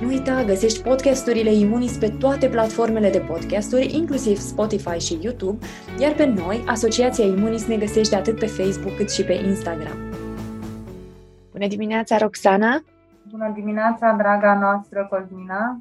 [0.00, 5.66] Nu uita, găsești podcasturile Imunis pe toate platformele de podcasturi, inclusiv Spotify și YouTube,
[5.98, 9.98] iar pe noi, Asociația Imunis, ne găsești atât pe Facebook cât și pe Instagram.
[11.52, 12.82] Bună dimineața, Roxana!
[13.30, 15.80] Bună dimineața, draga noastră Cosmina!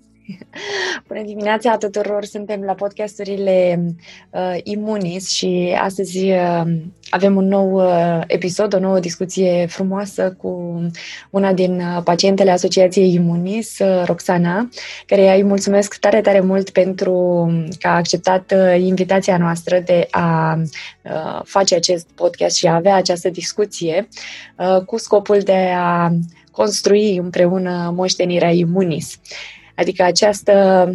[1.07, 2.25] Bună dimineața tuturor!
[2.25, 3.85] Suntem la podcasturile
[4.29, 6.61] uh, Imunis și astăzi uh,
[7.09, 10.81] avem un nou uh, episod, o nouă discuție frumoasă cu
[11.29, 14.69] una din uh, pacientele Asociației Imunis, uh, Roxana,
[15.05, 17.47] care îi mulțumesc tare, tare mult pentru
[17.79, 20.59] că a acceptat uh, invitația noastră de a
[21.03, 24.07] uh, face acest podcast și a avea această discuție
[24.55, 26.11] uh, cu scopul de a
[26.51, 29.13] construi împreună moștenirea Imunis.
[29.13, 30.85] Uh, Adică această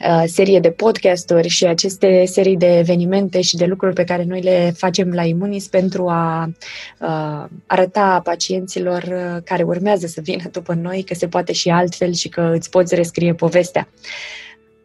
[0.00, 4.40] uh, serie de podcasturi și aceste serii de evenimente și de lucruri pe care noi
[4.40, 6.50] le facem la Imunis pentru a
[7.00, 12.12] uh, arăta pacienților uh, care urmează să vină după noi că se poate și altfel
[12.12, 13.88] și că îți poți rescrie povestea.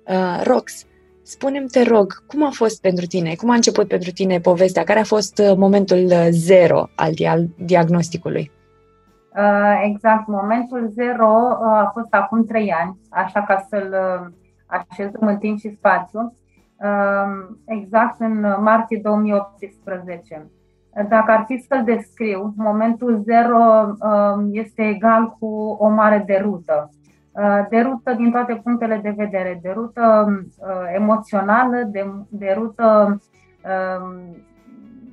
[0.08, 0.86] Uh, Rox,
[1.23, 3.36] spune-mi, te rog, cum a fost pentru tine?
[3.36, 4.84] Cum a început pentru tine povestea?
[4.84, 7.14] Care a fost uh, momentul zero al
[7.58, 8.52] diagnosticului?
[9.38, 14.34] Uh, exact, momentul zero uh, a fost acum trei ani, așa ca să-l uh,
[14.66, 16.36] așezăm în timp și spațiu,
[17.66, 20.52] exact în martie 2018.
[21.09, 23.59] Dacă ar fi să-l descriu, momentul zero
[24.52, 26.89] este egal cu o mare derută.
[27.70, 30.28] Derută din toate punctele de vedere, derută
[30.95, 31.92] emoțională,
[32.30, 33.17] derută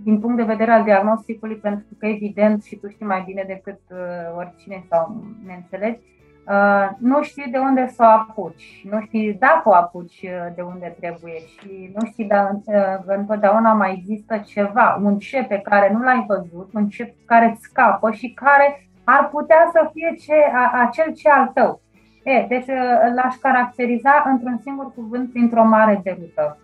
[0.04, 3.80] din punct de vedere al diagnosticului, pentru că evident și tu știi mai bine decât
[3.91, 3.98] uh,
[4.36, 5.16] oricine sau
[5.47, 6.00] ne înțelegi,
[6.48, 10.62] uh, nu știi de unde să o apuci, nu știi dacă o apuci uh, de
[10.62, 15.92] unde trebuie și nu știi dacă uh, întotdeauna mai există ceva, un ce pe care
[15.92, 20.34] nu l-ai văzut, un ce care îți scapă și care ar putea să fie ce,
[20.54, 21.80] a, acel ce al tău.
[22.22, 26.58] E, deci uh, l-aș caracteriza într-un singur cuvânt printr-o mare derută.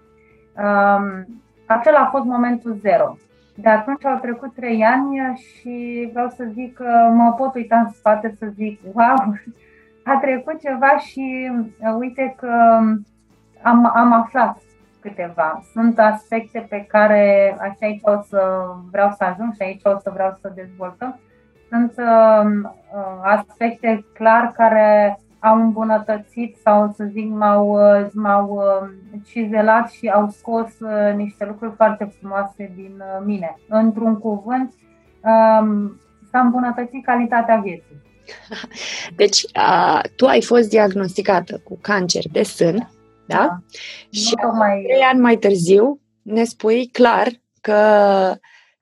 [0.57, 1.27] Um,
[1.67, 3.17] acela a fost momentul zero.
[3.59, 7.91] De atunci au trecut trei ani și vreau să zic că mă pot uita în
[7.91, 9.35] spate să zic, wow,
[10.05, 12.81] a trecut ceva și uh, uite că
[13.63, 14.59] am, am aflat
[15.01, 15.63] câteva.
[15.73, 18.41] Sunt aspecte pe care așa aici o să
[18.91, 21.19] vreau să ajung și aici o să vreau să dezvoltăm.
[21.69, 28.89] Sunt uh, uh aspecte clar care au îmbunătățit sau să zic m-au, uh, m-au uh,
[29.27, 33.57] cizelat și au scos uh, niște lucruri foarte frumoase din mine.
[33.69, 34.75] Într-un cuvânt,
[35.23, 38.03] um, s-a îmbunătățit calitatea vieții.
[39.17, 42.91] Deci, a, tu ai fost diagnosticată cu cancer de sân,
[43.27, 43.37] da?
[43.37, 43.59] da?
[44.11, 44.83] Și mai...
[44.87, 47.29] trei ani mai târziu ne spui clar
[47.61, 47.81] că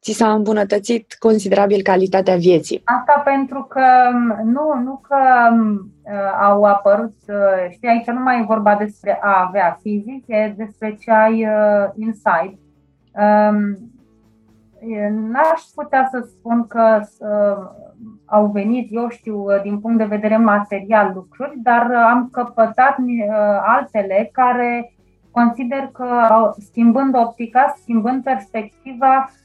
[0.04, 2.82] ți s-a îmbunătățit considerabil calitatea vieții.
[2.84, 3.86] Asta pentru că
[4.44, 5.16] nu, nu că
[5.52, 10.54] uh, au apărut, uh, știi, aici nu mai e vorba despre a avea fizic, e
[10.56, 12.58] despre ce ai uh, inside.
[13.12, 13.78] Um,
[15.30, 17.66] n-aș putea să spun că uh,
[18.24, 22.96] au venit, eu știu, uh, din punct de vedere material lucruri, dar uh, am căpătat
[22.98, 24.94] uh, altele care
[25.30, 26.06] consider că,
[26.58, 29.43] schimbând optica, schimbând perspectiva, Uh,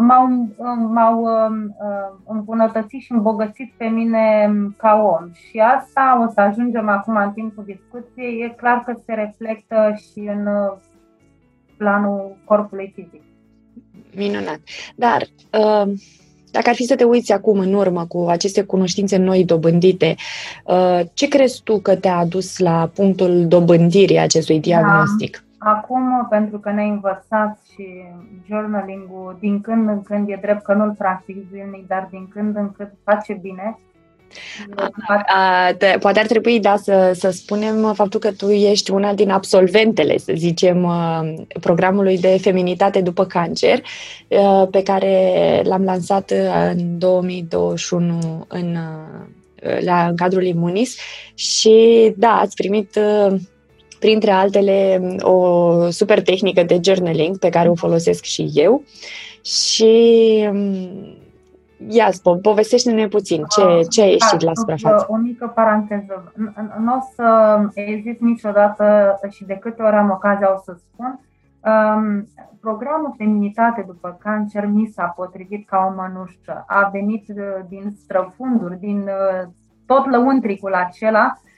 [0.00, 5.30] m-au, uh, m-au um, uh, îmbunătățit și îmbogățit pe mine um, ca om.
[5.32, 8.42] Și asta o să ajungem acum în timpul discuției.
[8.42, 10.48] E clar că se reflectă și în
[11.76, 13.22] planul corpului fizic.
[14.16, 14.60] Minunat.
[14.96, 15.22] Dar
[16.50, 20.14] dacă ar fi să te uiți acum în urmă cu aceste cunoștințe noi dobândite,
[21.12, 25.44] ce crezi tu că te-a adus la punctul dobândirii acestui diagnostic?
[25.44, 25.49] Da.
[25.62, 28.04] Acum, pentru că ne-ai învățat și
[28.48, 32.72] journaling-ul din când în când, e drept că nu-l practic zilnic, dar din când în
[32.72, 33.78] când face bine.
[34.76, 39.14] A, a, te, poate ar trebui, da, să, să spunem faptul că tu ești una
[39.14, 43.82] din absolventele, să zicem, uh, programului de feminitate după cancer,
[44.28, 48.76] uh, pe care l-am lansat uh, în 2021 în,
[49.80, 50.96] la, în cadrul Imunis
[51.34, 52.98] și, da, ați primit
[54.00, 58.82] printre altele o super tehnică de journaling pe care o folosesc și eu
[59.42, 61.16] și mm,
[61.88, 65.06] ia po- povestește-ne puțin ce, ce a ieșit da, la suprafață.
[65.08, 66.32] O mică paranteză.
[66.78, 71.20] Nu o să ezit niciodată și de câte ori am ocazia o să spun,
[71.62, 72.24] Um,
[72.60, 76.64] programul Feminitate după cancer mi s-a potrivit ca o mănușă.
[76.66, 79.48] A venit uh, din străfunduri, din uh,
[79.86, 81.49] tot lăuntricul acela uh,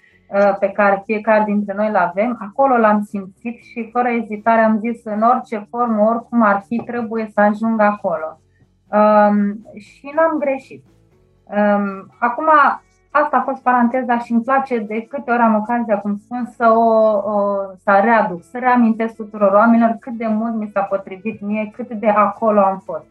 [0.59, 2.39] pe care fiecare dintre noi îl avem.
[2.49, 7.31] Acolo l-am simțit și fără ezitare am zis în orice formă, oricum ar fi, trebuie
[7.35, 8.41] să ajung acolo.
[8.93, 10.85] Um, și n-am greșit.
[11.45, 12.49] Um, acum,
[13.11, 16.69] asta a fost paranteza și îmi place de câte ori am ocazia, cum spun, să
[16.69, 21.71] o, o să readuc, să reamintesc tuturor oamenilor cât de mult mi s-a potrivit mie,
[21.75, 23.05] cât de acolo am fost.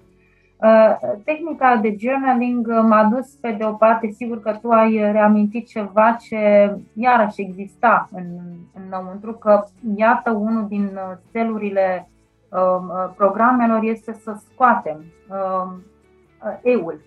[0.62, 5.68] Uh, tehnica de journaling m-a dus pe de o parte, sigur că tu ai reamintit
[5.68, 8.26] ceva ce iarăși exista în,
[8.86, 9.64] înăuntru, că
[9.96, 11.00] iată unul din
[11.32, 12.10] celurile
[12.50, 15.72] uh, programelor este să scoatem uh,
[16.62, 17.02] eul,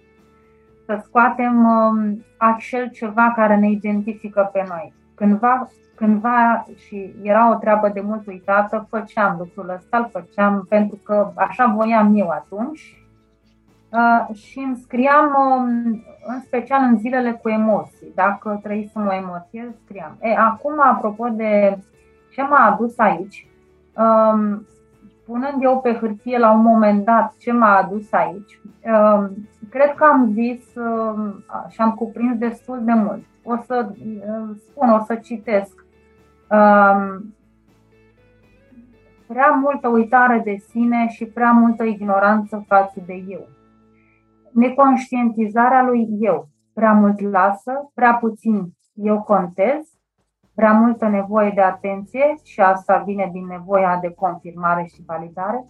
[0.87, 4.93] să scoatem um, acel ceva care ne identifică pe noi.
[5.15, 10.99] Cândva, cândva, și era o treabă de mult uitată, făceam lucrul ăsta, îl făceam pentru
[11.05, 13.04] că așa voiam eu atunci uh,
[14.33, 18.13] și îmi scriam um, în special în zilele cu emoții.
[18.15, 20.17] Dacă trăisem o emoție, scriam.
[20.21, 21.79] E, acum, apropo de
[22.33, 23.49] ce m-a adus aici,
[23.97, 24.67] um,
[25.27, 29.31] punând eu pe hârtie la un moment dat ce m-a adus aici, um,
[29.71, 33.25] cred că am zis um, și am cuprins destul de mult.
[33.43, 35.85] O să uh, spun, o să citesc.
[36.51, 37.35] Um,
[39.27, 43.47] prea multă uitare de sine și prea multă ignoranță față de eu.
[44.55, 46.49] Neconștientizarea lui eu.
[46.75, 49.99] Prea mult lasă, prea puțin eu contez,
[50.55, 55.65] prea multă nevoie de atenție și asta vine din nevoia de confirmare și validare,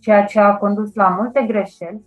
[0.00, 2.04] ceea ce a condus la multe greșeli.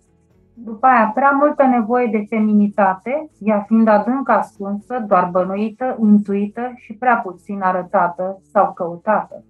[0.54, 6.94] După aia, prea multă nevoie de feminitate, ea fiind adânc ascunsă, doar bănuită, intuită și
[6.94, 9.44] prea puțin arătată sau căutată.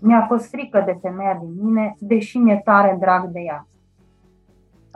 [0.00, 3.66] Mi-a fost frică de femeia din mine, deși mi-e tare drag de ea.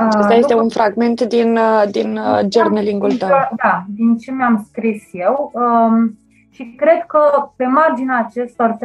[0.06, 3.28] Asta este un fragment din, uh, din uh, journaling-ul tău.
[3.56, 5.50] Da, din ce mi-am scris eu.
[5.54, 6.18] Um,
[6.50, 7.18] și cred că
[7.56, 8.78] pe marginea acestor 3-4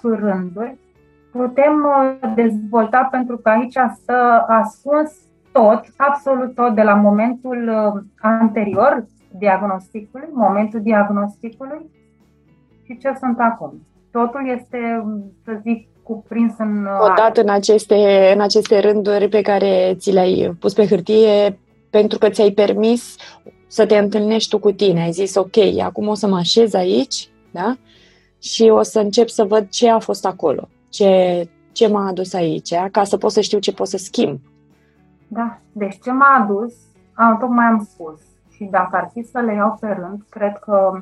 [0.00, 0.76] rânduri
[1.32, 5.12] putem uh, dezvolta, pentru că aici stă ascuns
[5.52, 7.70] tot, absolut tot, de la momentul
[8.20, 9.06] anterior
[9.38, 11.90] diagnosticului, momentul diagnosticului
[12.84, 13.72] și ce sunt acum.
[14.10, 15.04] Totul este,
[15.44, 16.86] să zic, cuprins în...
[17.00, 21.58] Odată în aceste, în aceste rânduri pe care ți le-ai pus pe hârtie
[21.90, 23.16] pentru că ți-ai permis
[23.66, 25.02] să te întâlnești tu cu tine.
[25.02, 27.76] Ai zis, ok, acum o să mă așez aici, da?
[28.42, 32.74] Și o să încep să văd ce a fost acolo, ce, ce m-a adus aici,
[32.90, 34.40] ca să pot să știu ce pot să schimb.
[35.28, 36.74] Da, deci ce m-a adus,
[37.14, 38.20] am, tocmai am spus.
[38.50, 41.00] Și dacă ar fi să le iau pe rând, cred că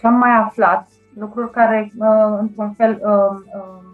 [0.00, 0.88] ce am mai aflat,
[1.18, 3.91] lucruri care, uh, într-un fel, uh, uh,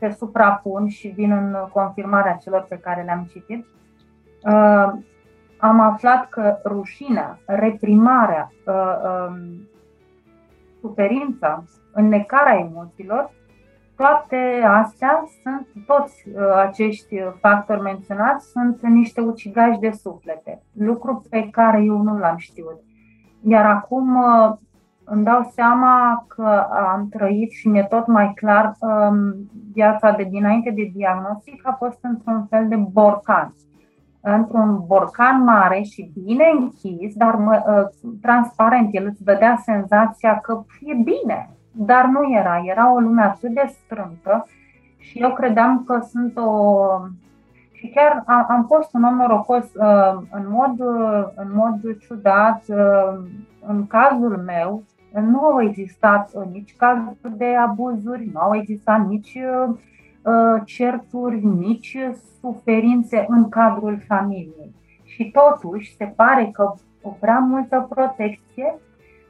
[0.00, 3.66] se suprapun și vin în confirmarea celor pe care le-am citit,
[4.44, 4.92] uh,
[5.58, 8.94] am aflat că rușinea, reprimarea, uh,
[9.28, 9.68] um,
[10.80, 13.30] suferința, înnecarea emoțiilor,
[13.96, 21.48] toate astea sunt, toți uh, acești factori menționați sunt niște ucigași de suflete, lucru pe
[21.50, 22.80] care eu nu l-am știut.
[23.42, 24.16] Iar acum
[25.12, 29.34] îmi dau seama că am trăit și mi-e tot mai clar um,
[29.72, 33.54] viața de dinainte de diagnostic a fost într-un fel de borcan.
[34.20, 38.88] Într-un borcan mare și bine închis, dar mă, uh, transparent.
[38.92, 42.62] El îți dădea senzația că e bine, dar nu era.
[42.64, 44.46] Era o lume atât de strântă
[44.96, 46.84] și eu credeam că sunt o...
[47.72, 52.62] Și chiar am, am fost un om norocos uh, în, mod, uh, în mod ciudat.
[52.68, 53.22] Uh,
[53.66, 59.34] în cazul meu, nu au existat uh, nici cazuri de abuzuri, nu au existat nici
[59.34, 59.74] uh,
[60.22, 61.98] uh, certuri, nici
[62.40, 64.74] suferințe în cadrul familiei.
[65.04, 68.78] Și totuși se pare că o prea multă protecție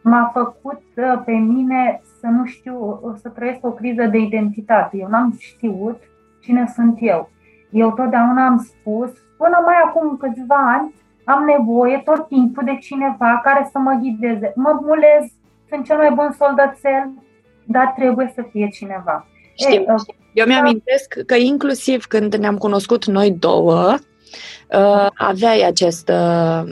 [0.03, 0.83] m-a făcut
[1.25, 4.97] pe mine să nu știu, să trăiesc o criză de identitate.
[4.97, 6.03] Eu n-am știut
[6.41, 7.29] cine sunt eu.
[7.71, 10.95] Eu totdeauna am spus, până mai acum câțiva ani,
[11.25, 14.53] am nevoie tot timpul de cineva care să mă ghideze.
[14.57, 15.33] Mă mulez
[15.71, 17.13] sunt cel mai bun soldățel,
[17.65, 19.27] dar trebuie să fie cineva.
[19.55, 23.95] Știu, Ei, uh, Eu mi-amintesc că inclusiv când ne-am cunoscut noi două,
[24.71, 26.63] uh, aveai acest, uh,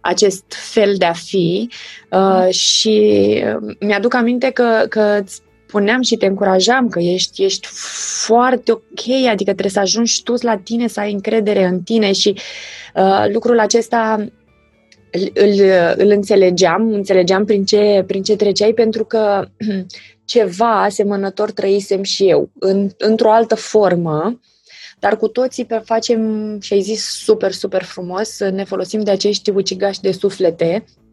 [0.00, 1.70] acest fel de a fi
[2.10, 3.44] uh, și
[3.80, 5.22] mi-aduc aminte că, că
[5.68, 7.66] spuneam și te încurajam că ești, ești
[8.24, 12.40] foarte ok, adică trebuie să ajungi tu la tine, să ai încredere în tine și
[12.94, 14.26] uh, lucrul acesta
[15.32, 15.60] îl,
[15.96, 19.48] îl înțelegeam, înțelegeam prin ce, prin ce treceai, pentru că
[20.24, 24.40] ceva asemănător trăisem și eu, în, într-o altă formă,
[24.98, 29.50] dar cu toții pe facem, și ai zis super, super frumos, ne folosim de acești
[29.50, 31.07] ucigași de suflete, uh,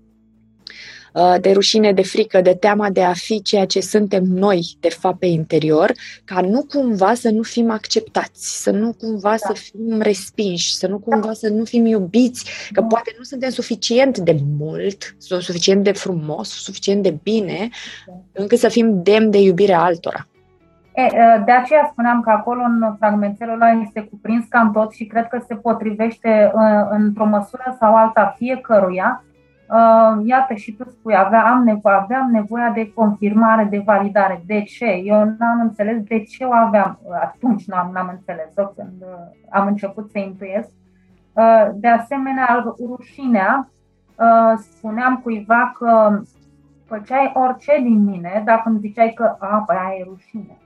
[1.41, 5.19] de rușine, de frică, de teama de a fi ceea ce suntem noi, de fapt,
[5.19, 5.91] pe interior,
[6.25, 9.35] ca nu cumva să nu fim acceptați, să nu cumva da.
[9.35, 12.87] să fim respinși, să nu cumva să nu fim iubiți, că da.
[12.87, 17.69] poate nu suntem suficient de mult, suficient de frumos, suficient de bine,
[18.05, 18.13] da.
[18.33, 20.27] încât să fim demn de iubirea altora.
[20.93, 21.07] E,
[21.45, 25.39] de aceea spuneam că acolo în fragmentelul ăla este cuprins cam tot și cred că
[25.47, 26.51] se potrivește
[26.89, 29.23] într-o măsură sau alta fiecăruia.
[30.23, 34.43] Iată și tu spui, aveam nevoie, aveam nevoia de confirmare, de validare.
[34.45, 34.85] De ce?
[34.85, 36.99] Eu n-am înțeles de ce o aveam.
[37.21, 39.05] Atunci n-am, n-am înțeles-o când
[39.49, 40.69] am început să intuiesc.
[41.73, 43.69] De asemenea, rușinea,
[44.57, 46.21] spuneam cuiva că
[46.85, 50.57] făceai orice din mine dacă îmi ziceai că a, păi aia e rușine.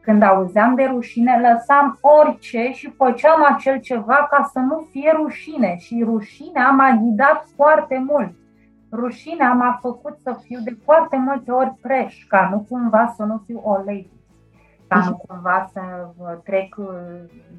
[0.00, 5.76] Când auzeam de rușine, lăsam orice și făceam acel ceva ca să nu fie rușine.
[5.78, 8.32] Și rușinea m-a ghidat foarte mult.
[8.92, 13.42] Rușinea m-a făcut să fiu de foarte multe ori preș, ca nu cumva să nu
[13.46, 14.20] fiu o lady
[14.90, 15.80] ca nu cumva să
[16.44, 16.86] trec uh,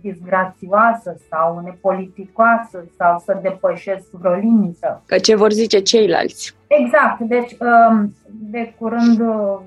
[0.01, 5.01] disgrațioasă sau nepoliticoasă sau să depășesc vreo limită.
[5.05, 6.55] Că ce vor zice ceilalți.
[6.67, 7.19] Exact.
[7.19, 9.57] Deci, um, de curând uh,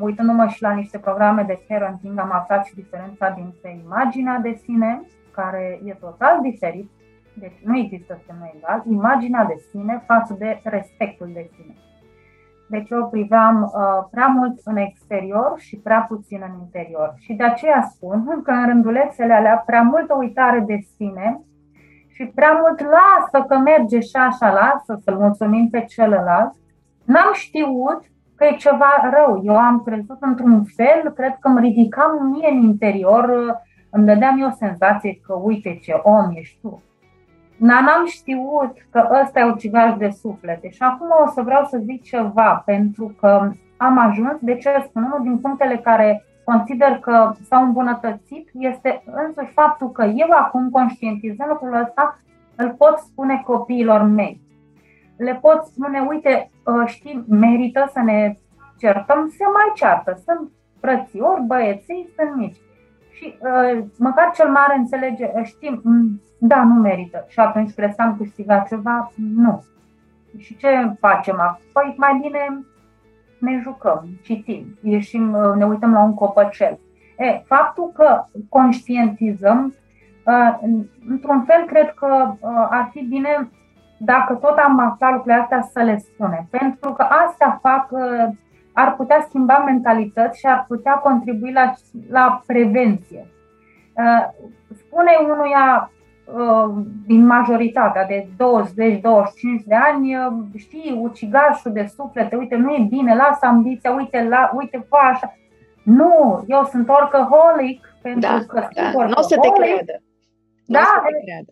[0.00, 5.02] uitându-mă și la niște programe de parenting, am aflat și diferența dintre imaginea de sine,
[5.30, 6.90] care e total diferit,
[7.34, 11.74] deci nu există semnul egal, imaginea de sine față de respectul de sine.
[12.68, 17.14] Deci eu priveam uh, prea mult în exterior și prea puțin în interior.
[17.16, 21.40] Și de aceea spun că în rândulețele alea prea multă uitare de sine
[22.08, 26.52] și prea mult lasă că merge și așa, lasă să-l mulțumim pe celălalt,
[27.04, 28.11] n-am știut
[28.42, 29.40] că e ceva rău.
[29.44, 33.56] Eu am crezut într-un fel, cred că îmi ridicam mie în interior,
[33.90, 36.82] îmi dădeam eu senzație că uite ce om ești tu.
[37.56, 42.02] N-am știut că ăsta e ucigaș de suflete și acum o să vreau să zic
[42.02, 47.62] ceva, pentru că am ajuns, de ce spun, unul din punctele care consider că s-au
[47.62, 52.18] îmbunătățit este însuși faptul că eu acum, conștientizând lucrul ăsta,
[52.56, 54.40] îl pot spune copiilor mei
[55.22, 58.36] le pot spune, uite, uh, știi, merită să ne
[58.78, 60.50] certăm, se mai ceartă, sunt
[60.80, 62.60] frățiori, băieții, sunt mici.
[63.10, 67.24] Și uh, măcar cel mare înțelege, uh, știm, mm, da, nu merită.
[67.28, 69.12] Și atunci crezi că am câștigat ceva?
[69.16, 69.64] Nu.
[70.38, 70.68] Și ce
[71.00, 71.64] facem acum?
[71.72, 72.64] Păi mai bine
[73.38, 76.78] ne jucăm, citim, ieșim, ne uităm la un copăcel.
[77.18, 79.74] E, faptul că conștientizăm,
[81.08, 82.34] într-un fel, cred că
[82.70, 83.48] ar fi bine
[84.04, 86.46] dacă tot am aflat lucrurile astea, să le spune.
[86.50, 88.28] Pentru că astea fac, uh,
[88.72, 91.72] ar putea schimba mentalități și ar putea contribui la,
[92.10, 93.26] la prevenție.
[93.92, 94.28] Uh,
[94.78, 95.90] spune unuia
[96.24, 96.74] uh,
[97.06, 98.32] din majoritatea de 20-25
[99.66, 100.16] de ani,
[100.56, 105.34] știi, ucigașul de suflete, uite, nu e bine, lasă ambiția, uite, la, uite, fă așa.
[105.82, 109.04] Nu, eu sunt orcaholic pentru da, că da.
[109.04, 110.02] nu o să te creadă.
[110.66, 111.50] Da, să te creadă.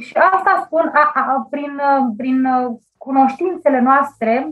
[0.00, 1.80] Și asta spun, a, a, prin,
[2.16, 2.48] prin
[2.96, 4.50] cunoștințele noastre,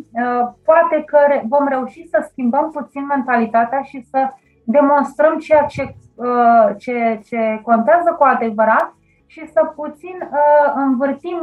[0.65, 4.29] poate că vom reuși să schimbăm puțin mentalitatea și să
[4.65, 5.95] demonstrăm ceea ce,
[6.79, 8.95] ce, ce contează cu adevărat
[9.27, 10.29] și să puțin
[10.75, 11.41] învârtim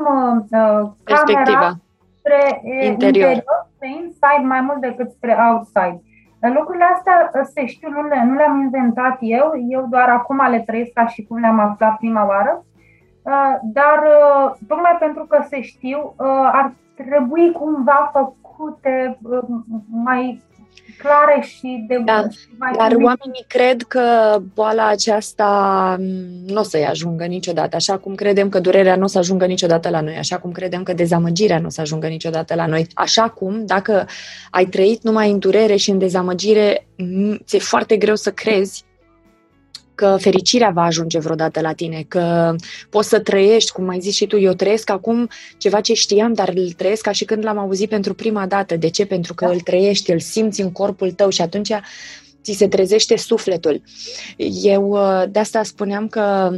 [1.03, 1.72] camera
[2.17, 3.31] spre interior.
[3.31, 3.43] interior,
[3.75, 6.01] spre inside mai mult decât spre outside.
[6.39, 10.91] Lucrurile astea se știu, nu, le, nu le-am inventat eu, eu doar acum le trăiesc
[10.93, 12.71] ca și cum le-am aflat prima oară Uh,
[13.63, 19.18] dar uh, tocmai pentru că se știu, uh, ar trebui cumva făcute
[19.90, 20.42] mai
[20.98, 23.06] clare și de da, mai Dar timid.
[23.06, 24.01] oamenii cred că
[24.54, 25.50] boala aceasta
[26.00, 29.46] mm, nu o să-i ajungă niciodată, așa cum credem că durerea nu o să ajungă
[29.46, 32.88] niciodată la noi, așa cum credem că dezamăgirea nu o să ajungă niciodată la noi.
[32.94, 34.06] Așa cum, dacă
[34.51, 38.86] ai trăit numai în durere și în dezamăgire, mm, ți-e foarte greu să crezi
[40.01, 42.55] că fericirea va ajunge vreodată la tine, că
[42.89, 46.51] poți să trăiești, cum ai zis și tu, eu trăiesc acum ceva ce știam, dar
[46.55, 48.75] îl trăiesc ca și când l-am auzit pentru prima dată.
[48.75, 49.05] De ce?
[49.05, 49.51] Pentru că da.
[49.51, 51.72] îl trăiești, îl simți în corpul tău și atunci
[52.43, 53.81] ți se trezește sufletul.
[54.63, 56.51] Eu uh, de asta spuneam că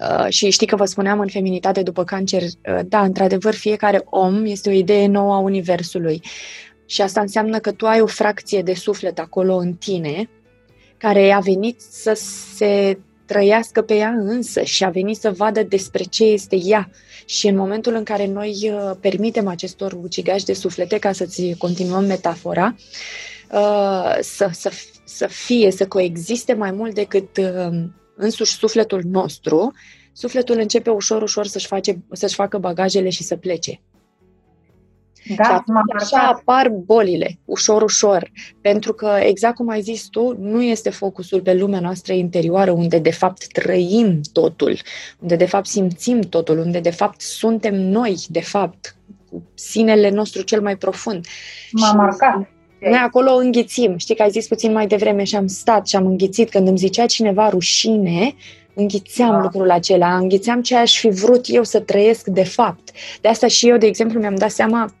[0.00, 4.44] Uh, și știi că vă spuneam în feminitate după cancer, uh, da, într-adevăr, fiecare om
[4.44, 6.22] este o idee nouă a Universului.
[6.86, 10.28] Și asta înseamnă că tu ai o fracție de suflet acolo în tine
[11.00, 12.20] care a venit să
[12.54, 16.90] se trăiască pe ea însă și a venit să vadă despre ce este ea.
[17.24, 22.04] Și în momentul în care noi uh, permitem acestor ucigași de suflete, ca să-ți continuăm
[22.04, 22.74] metafora,
[23.52, 24.70] uh, să, să,
[25.04, 27.82] să fie, să coexiste mai mult decât uh,
[28.16, 29.72] însuși sufletul nostru,
[30.12, 33.80] sufletul începe ușor, ușor să-și, face, să-și facă bagajele și să plece.
[35.36, 38.30] Da, și atunci așa apar bolile, ușor, ușor.
[38.60, 42.98] Pentru că, exact cum ai zis tu, nu este focusul pe lumea noastră interioară, unde
[42.98, 44.78] de fapt trăim totul,
[45.18, 48.96] unde de fapt simțim totul, unde de fapt suntem noi, de fapt,
[49.30, 51.26] cu sinele nostru cel mai profund.
[51.72, 52.48] M-a marcat.
[52.80, 53.96] Noi acolo înghițim.
[53.96, 56.50] Știi că ai zis puțin mai devreme și am stat și am înghițit.
[56.50, 58.34] Când îmi zicea cineva rușine,
[58.74, 59.40] înghițeam da.
[59.40, 62.90] lucrul acela, înghițeam ce aș fi vrut eu să trăiesc de fapt.
[63.20, 64.94] De asta și eu, de exemplu, mi-am dat seama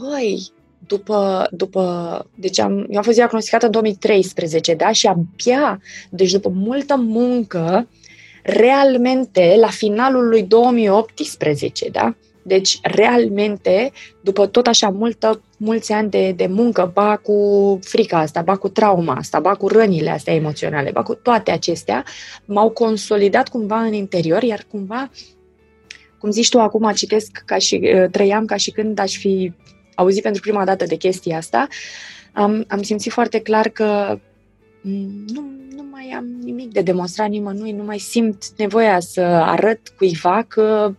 [0.00, 0.52] păi,
[0.86, 5.80] după, după, deci am, eu am fost diagnosticată în 2013, da, și abia,
[6.10, 7.88] deci după multă muncă,
[8.42, 16.32] realmente, la finalul lui 2018, da, deci, realmente, după tot așa multă, mulți ani de,
[16.32, 20.90] de muncă, ba cu frica asta, ba cu trauma asta, ba cu rănile astea emoționale,
[20.90, 22.04] ba cu toate acestea,
[22.44, 25.10] m-au consolidat cumva în interior, iar cumva,
[26.18, 27.80] cum zici tu acum, citesc ca și,
[28.10, 29.52] trăiam ca și când aș fi
[30.00, 31.66] auzit pentru prima dată de chestia asta,
[32.32, 34.18] am, am simțit foarte clar că
[34.80, 39.80] mm, nu, nu mai am nimic de demonstrat nimănui, nu mai simt nevoia să arăt
[39.96, 40.94] cuiva că,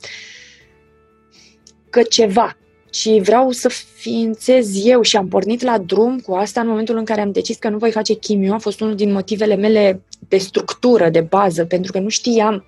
[1.90, 2.58] că ceva,
[2.90, 7.06] ci vreau să ființez eu și am pornit la drum cu asta în momentul în
[7.06, 8.54] care am decis că nu voi face chimio.
[8.54, 12.66] A fost unul din motivele mele de structură, de bază, pentru că nu știam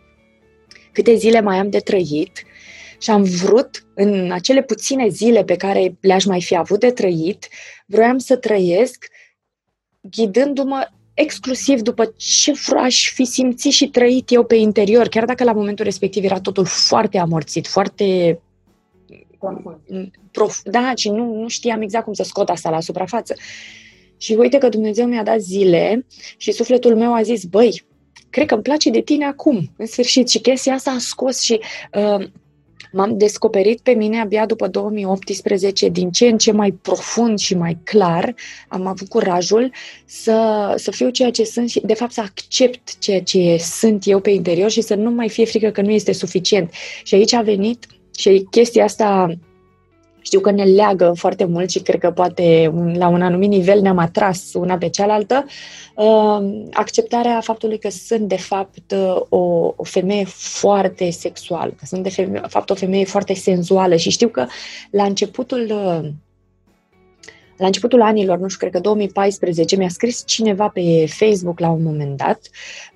[0.92, 2.44] câte zile mai am de trăit
[3.04, 7.48] și am vrut, în acele puține zile pe care le-aș mai fi avut de trăit,
[7.86, 9.08] vroiam să trăiesc
[10.02, 15.52] ghidându-mă exclusiv după ce aș fi simțit și trăit eu pe interior, chiar dacă la
[15.52, 18.40] momentul respectiv era totul foarte amorțit, foarte
[20.32, 23.36] prof, da, și nu, nu știam exact cum să scot asta la suprafață.
[24.18, 26.06] Și uite că Dumnezeu mi-a dat zile
[26.38, 27.84] și sufletul meu a zis, băi,
[28.30, 30.30] cred că îmi place de tine acum, în sfârșit.
[30.30, 31.60] Și chestia asta a scos și
[31.94, 32.28] uh,
[32.94, 37.78] m-am descoperit pe mine abia după 2018 din ce în ce mai profund și mai
[37.84, 38.36] clar.
[38.68, 39.72] Am avut curajul
[40.06, 44.20] să, să fiu ceea ce sunt și, de fapt, să accept ceea ce sunt eu
[44.20, 46.72] pe interior și să nu mai fie frică că nu este suficient.
[47.04, 47.86] Și aici a venit
[48.18, 49.38] și chestia asta
[50.24, 53.98] știu că ne leagă foarte mult și cred că poate la un anumit nivel ne-am
[53.98, 55.46] atras una pe cealaltă,
[55.96, 58.96] uh, acceptarea faptului că sunt de fapt
[59.30, 64.10] o, o femeie foarte sexuală, că sunt de feme- fapt o femeie foarte senzuală și
[64.10, 64.46] știu că
[64.92, 66.10] la începutul uh,
[67.58, 71.84] la începutul anilor, nu știu, cred că 2014, mi-a scris cineva pe Facebook la un
[71.84, 72.40] moment dat,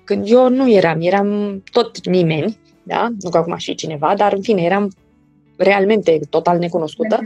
[0.04, 3.08] când eu nu eram, eram tot nimeni, da?
[3.20, 4.92] Nu că acum aș fi cineva, dar în fine, eram
[5.58, 7.20] realmente total necunoscută.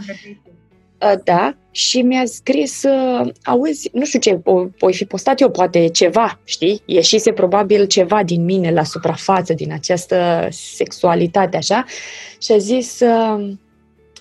[1.02, 5.50] Uh, da, și mi-a scris, uh, auzi, nu știu ce, o, o fi postat eu
[5.50, 6.82] poate ceva, știi?
[6.84, 11.84] Ieșise probabil ceva din mine la suprafață, din această sexualitate, așa,
[12.40, 13.52] și a zis, uh,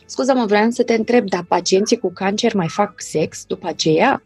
[0.06, 4.24] scuză-mă, vreau să te întreb, dar pacienții cu cancer mai fac sex după aceea?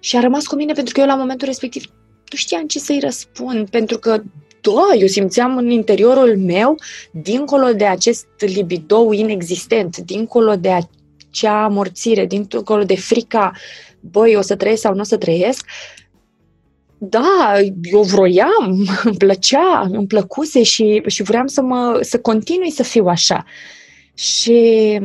[0.00, 1.84] Și a rămas cu mine pentru că eu la momentul respectiv
[2.30, 4.22] nu știam ce să-i răspund, pentru că
[4.60, 6.76] da, eu simțeam în interiorul meu,
[7.10, 13.52] dincolo de acest libido inexistent, dincolo de acea amorțire, dincolo de frica,
[14.00, 15.66] băi, o să trăiesc sau nu o să trăiesc,
[17.02, 22.82] da, eu vroiam, îmi plăcea, îmi plăcuse și, și vreau să, mă, să continui să
[22.82, 23.44] fiu așa.
[24.14, 24.98] Și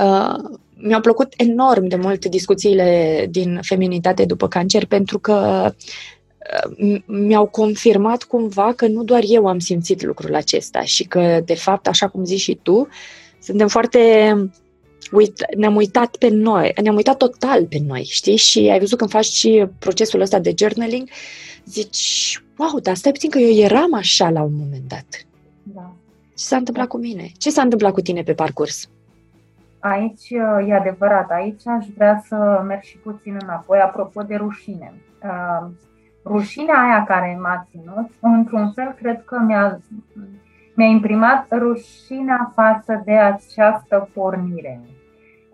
[0.00, 0.34] uh,
[0.76, 5.70] mi-au plăcut enorm de mult discuțiile din feminitate după cancer pentru că
[7.04, 11.86] mi-au confirmat cumva că nu doar eu am simțit lucrul acesta și că, de fapt,
[11.86, 12.88] așa cum zici și tu,
[13.38, 13.98] suntem foarte
[15.12, 18.36] uit, ne-am uitat pe noi, ne-am uitat total pe noi, știi?
[18.36, 21.08] Și ai văzut când faci și procesul ăsta de journaling,
[21.64, 25.06] zici, wow, dar stai puțin că eu eram așa la un moment dat.
[25.62, 25.92] Da.
[26.36, 27.32] Ce s-a întâmplat cu mine?
[27.38, 28.88] Ce s-a întâmplat cu tine pe parcurs?
[29.78, 30.30] Aici,
[30.68, 34.92] e adevărat, aici aș vrea să merg și puțin înapoi, apropo de rușine.
[36.24, 39.78] Uh, rușinea aia care m-a ținut, într-un fel, cred că mi-a,
[40.74, 44.80] mi-a imprimat rușinea față de această pornire.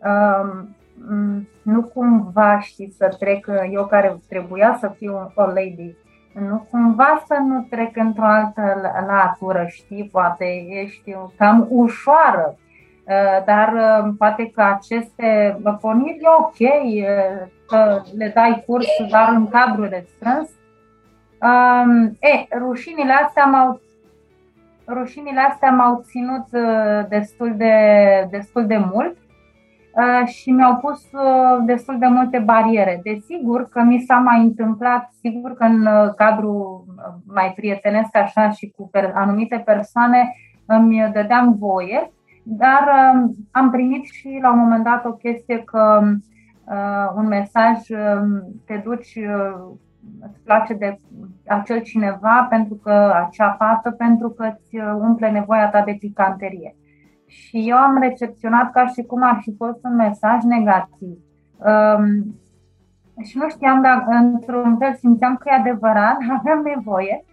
[0.04, 0.68] Um,
[1.62, 5.96] nu cumva știi să trec, eu care trebuia să fiu o lady,
[6.32, 13.72] nu cumva să nu trec într-o altă latură, știi, poate ești cam ușoară, uh, dar
[13.72, 19.88] uh, poate că aceste porniri e ok, uh, că le dai curs doar în cadrul
[19.88, 20.50] restrâns,
[21.42, 23.80] Um, e, rușinile astea m-au
[24.92, 27.74] rușinile astea m-au ținut uh, destul de,
[28.30, 33.00] destul de mult uh, și mi-au pus uh, destul de multe bariere.
[33.02, 36.84] Desigur că mi s-a mai întâmplat, sigur că în cadrul
[37.26, 40.34] mai prietenesc așa și cu anumite persoane
[40.66, 43.12] îmi dădeam voie, dar
[43.50, 46.00] am primit și la un moment dat o chestie că
[47.16, 47.78] un mesaj
[48.66, 49.18] te duci
[50.20, 50.98] îți place de
[51.46, 56.74] acel cineva pentru că acea fată, pentru că îți umple nevoia ta de picanterie.
[57.26, 61.18] Și eu am recepționat ca și cum ar fi fost un mesaj negativ.
[61.56, 62.34] Um,
[63.22, 67.24] și nu știam, dar într-un fel simțeam că e adevărat, aveam nevoie,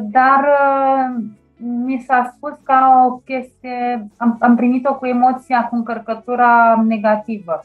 [0.00, 1.24] dar uh,
[1.58, 7.60] mi s-a spus ca o chestie, am, am primit-o cu emoția, cu încărcătura negativă.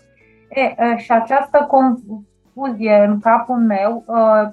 [0.49, 1.65] E, și această
[2.53, 4.03] confuzie în capul meu,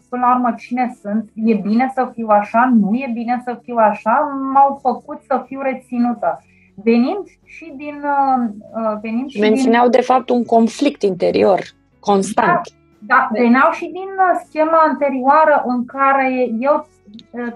[0.09, 3.77] până la urmă cine sunt, e bine să fiu așa, nu e bine să fiu
[3.77, 6.43] așa, m-au făcut să fiu reținută.
[6.85, 8.05] Venind și din...
[9.01, 10.01] Venind și Mențineau din...
[10.01, 11.61] de fapt un conflict interior
[12.01, 12.47] constant.
[12.47, 12.61] Da,
[13.15, 14.09] da, veneau și din
[14.47, 16.87] schema anterioară în care eu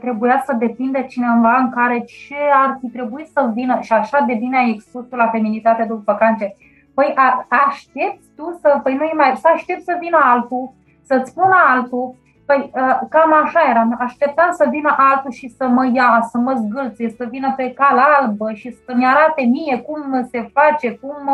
[0.01, 4.35] trebuia să depinde cineva în care ce ar fi trebuit să vină și așa de
[4.35, 6.49] bine ai expus la feminitate după cancer.
[6.95, 11.57] Păi a, aștepți tu să, păi nu mai, să aștepți să vină altul, să-ți spună
[11.69, 12.15] altul,
[12.47, 12.71] Păi
[13.09, 17.27] cam așa era, așteptam să vină altul și să mă ia, să mă zgâlțe, să
[17.31, 21.31] vină pe cal albă și să-mi arate mie cum se face, cum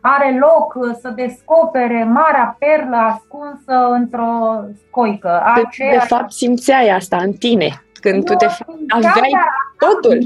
[0.00, 5.42] are loc să descopere marea perlă ascunsă într-o scoică.
[5.54, 5.92] Aceea...
[5.92, 8.46] De fapt simțeai asta în tine, când nu, tu te
[8.88, 9.32] aveai
[9.78, 10.18] totul.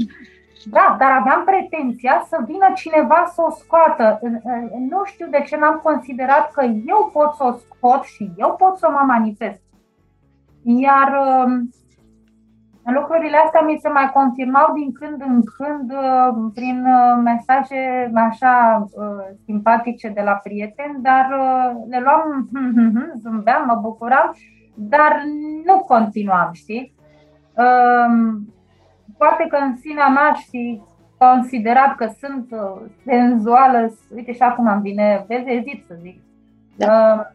[0.65, 4.19] Da, dar aveam pretenția să vină cineva să o scoată.
[4.89, 8.77] Nu știu de ce n-am considerat că eu pot să o scot și eu pot
[8.77, 9.61] să mă manifest.
[10.63, 11.07] Iar
[11.45, 11.69] um,
[12.93, 18.85] lucrurile astea mi se mai confirmau din când în când uh, prin uh, mesaje așa
[18.91, 19.05] uh,
[19.45, 21.27] simpatice de la prieteni, dar
[21.89, 22.49] le luam,
[23.21, 24.35] zâmbeam, mă bucuram,
[24.75, 25.21] dar
[25.65, 26.97] nu continuam, știi?
[29.19, 30.81] Um, poate că în sinea mea și
[31.17, 32.47] considerat că sunt
[33.05, 36.21] senzuală, uite și acum îmi vine, vezi, ezit să zic.
[36.77, 37.27] Da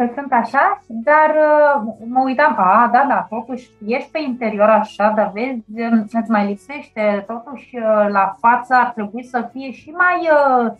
[0.00, 5.12] că sunt așa, dar uh, mă uitam, a, da, da, totuși ești pe interior așa,
[5.16, 9.90] dar vezi, um, îți mai lipsește, totuși uh, la față ar trebui să fie și
[9.90, 10.72] mai, uh,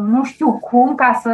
[0.00, 1.32] nu știu cum, ca să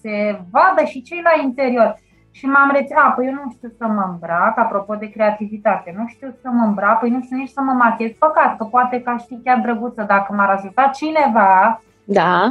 [0.00, 1.98] se vadă și cei la interior.
[2.32, 6.34] Și m-am reținut, păi eu nu știu să mă îmbrac, apropo de creativitate, nu știu
[6.42, 9.22] să mă îmbrac, păi nu știu nici să mă machez, păcat, că poate că aș
[9.22, 12.48] fi chiar drăguță dacă m-ar ajuta cineva da.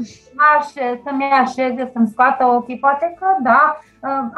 [1.04, 3.80] să-mi așeze, să-mi scoată ochii, poate că da,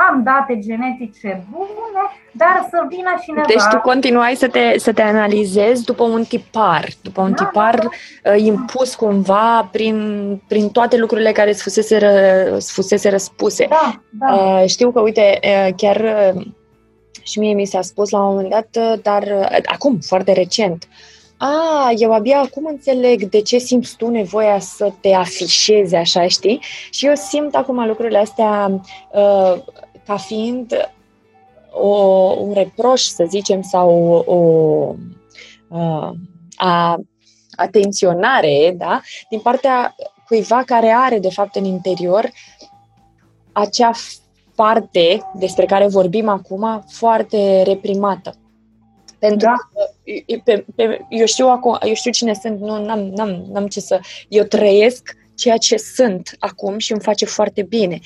[0.09, 3.45] am date genetice bune, dar să vină cineva...
[3.47, 7.75] Deci tu continuai să te, să te analizezi după un tipar, după un da, tipar
[7.75, 7.89] da,
[8.23, 8.31] da.
[8.31, 13.67] Uh, impus cumva prin, prin toate lucrurile care îți fusese, ră, fusese răspuse.
[13.69, 14.33] Da, da.
[14.33, 16.33] Uh, știu că, uite, uh, chiar
[17.21, 19.23] și mie mi s-a spus la un moment dat, dar
[19.65, 20.87] acum, foarte recent,
[21.45, 26.61] a, eu abia acum înțeleg de ce simți tu nevoia să te afișezi așa, știi?
[26.89, 29.63] Și eu simt acum lucrurile astea uh,
[30.05, 30.91] ca fiind
[31.71, 31.87] o,
[32.39, 34.95] un reproș, să zicem, sau o, o
[35.69, 36.09] uh,
[36.55, 36.97] a,
[37.55, 39.01] atenționare, da?
[39.29, 39.95] Din partea
[40.27, 42.31] cuiva care are, de fapt, în interior
[43.51, 43.91] acea
[44.55, 48.37] parte despre care vorbim acum foarte reprimată.
[49.27, 49.53] Pentru da.
[49.73, 49.91] că
[50.43, 53.99] pe, pe, eu, știu acum, eu știu cine sunt, nu n-am, n-am, n-am ce să...
[54.27, 57.99] Eu trăiesc ceea ce sunt acum și îmi face foarte bine.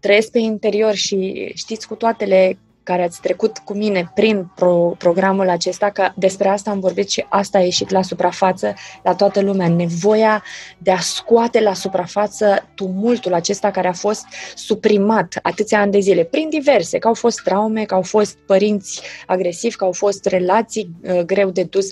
[0.00, 2.58] Trăiesc pe interior și știți cu toatele
[2.90, 7.24] care ați trecut cu mine prin pro- programul acesta, că despre asta am vorbit și
[7.28, 9.68] asta a ieșit la suprafață la toată lumea.
[9.68, 10.42] Nevoia
[10.78, 14.24] de a scoate la suprafață tumultul acesta care a fost
[14.54, 19.00] suprimat atâția ani de zile, prin diverse, că au fost traume, că au fost părinți
[19.26, 21.88] agresivi, că au fost relații uh, greu de dus,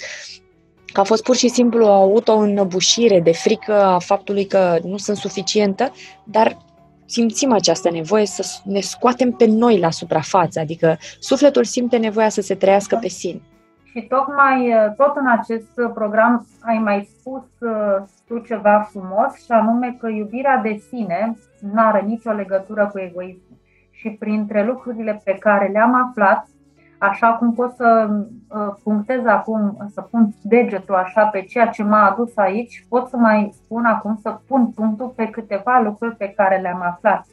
[0.93, 5.17] că a fost pur și simplu o auto-înnăbușire de frică a faptului că nu sunt
[5.17, 5.93] suficientă,
[6.25, 6.67] dar
[7.09, 12.40] simțim această nevoie să ne scoatem pe noi la suprafață, adică sufletul simte nevoia să
[12.40, 13.40] se trăiască pe sine.
[13.85, 19.97] Și tocmai tot în acest program ai mai spus uh, tu ceva frumos și anume
[20.01, 21.37] că iubirea de sine
[21.73, 23.61] nu are nicio legătură cu egoism.
[23.90, 26.47] Și printre lucrurile pe care le-am aflat,
[26.99, 32.11] așa cum pot să uh, punctez acum, să pun degetul așa pe ceea ce m-a
[32.11, 36.57] adus aici, pot să mai spun acum să pun punctul pe câteva lucruri pe care
[36.57, 37.27] le-am aflat.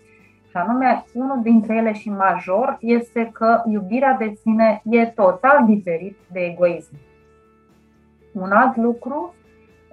[0.50, 6.18] Și anume, unul dintre ele și major este că iubirea de sine e total diferit
[6.32, 6.96] de egoism.
[8.34, 9.34] Un alt lucru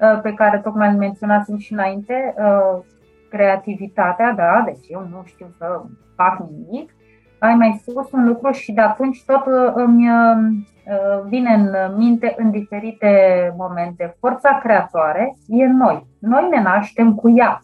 [0.01, 2.83] uh, pe care tocmai îl menționasem și înainte, uh,
[3.29, 5.83] creativitatea, da, deci eu nu știu să
[6.17, 6.95] fac nimic,
[7.43, 12.35] ai mai spus un lucru și de atunci tot uh, îmi uh, vine în minte
[12.39, 14.17] în diferite momente.
[14.21, 16.07] Forța creatoare e noi.
[16.19, 17.63] Noi ne naștem cu ea.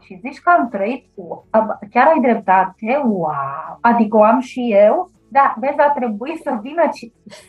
[0.00, 1.48] Și zici că am trăit cu...
[1.90, 3.02] Chiar ai dreptate?
[3.04, 3.78] Wow!
[3.80, 5.10] Adică o am și eu?
[5.28, 6.82] Da, vezi, a trebuit să vină...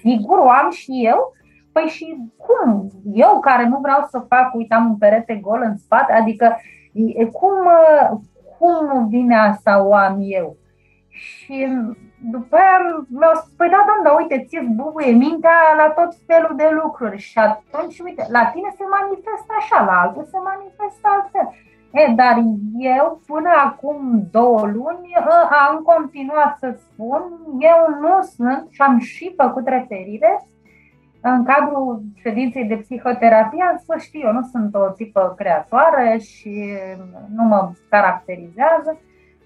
[0.01, 1.33] Sigur, o am și eu?
[1.71, 2.87] Păi și cum?
[3.13, 6.57] Eu care nu vreau să fac, uitam un perete gol în spate, adică
[7.31, 7.53] cum,
[8.57, 10.55] cum vine asta o am eu?
[11.29, 11.55] Și
[12.33, 12.77] după aia
[13.17, 17.17] mi-au spus, păi da, domnule, uite, ți bubuie mintea la tot felul de lucruri.
[17.17, 21.47] Și atunci, uite, la tine se manifestă așa, la altul se manifestă altfel.
[21.99, 22.35] E, dar
[22.97, 27.21] eu, până acum două luni, ă, am continuat să spun,
[27.71, 30.45] eu nu sunt și am și făcut referire
[31.21, 36.73] în cadrul ședinței de psihoterapie am spus, știu, eu nu sunt o tipă creatoare și
[37.35, 38.99] nu mă caracterizează.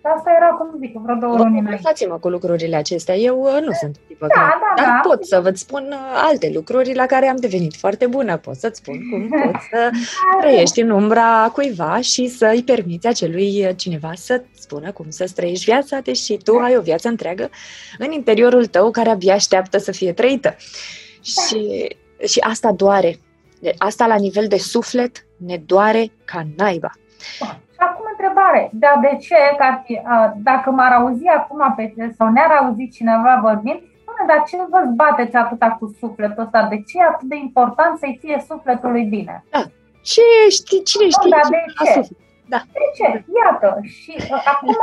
[0.06, 2.06] Și asta era, cum zic, vreo două luni înainte.
[2.08, 3.16] mă cu lucrurile acestea.
[3.16, 5.10] Eu uh, nu sunt tipă da, creatoare, da, dar da.
[5.10, 8.38] pot să vă spun uh, alte lucruri la care am devenit foarte bună.
[8.38, 10.40] Pot să-ți spun cum poți să da.
[10.40, 15.32] trăiești în umbra cuiva și să îi permiți acelui uh, cineva să spună cum să
[15.36, 17.50] trăiești viața, deși tu ai o viață întreagă
[17.98, 20.56] în interiorul tău care abia așteaptă să fie trăită.
[21.22, 21.88] Și,
[22.28, 23.20] și asta doare.
[23.78, 26.92] Asta la nivel de suflet ne doare ca naiba.
[28.26, 28.34] Da.
[28.34, 29.84] Și acum întrebare, dar de ce, ca,
[30.36, 33.82] dacă m-ar auzi acum pe, sau ne-ar auzi cineva vorbind,
[34.28, 36.68] dar ce vă bateți atâta cu sufletul ăsta?
[36.70, 39.44] De ce e atât de important să-i fie sufletului bine?
[39.52, 39.62] Da.
[40.02, 41.30] Ce știi, cine știe?
[41.30, 42.08] Da, de ce?
[42.48, 42.60] Da.
[42.72, 43.26] De ce?
[43.44, 43.80] Iată.
[43.82, 44.78] Și uh, acum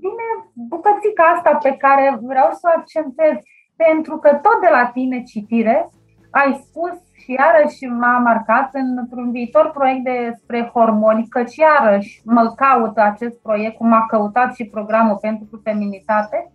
[0.00, 3.36] vine bucățica asta pe care vreau să o accentez
[3.76, 5.88] pentru că tot de la tine citire
[6.30, 12.98] ai spus și iarăși m-a marcat într-un viitor proiect despre hormoni, căci iarăși mă caut
[12.98, 16.52] acest proiect, cum a căutat și programul pentru feminitate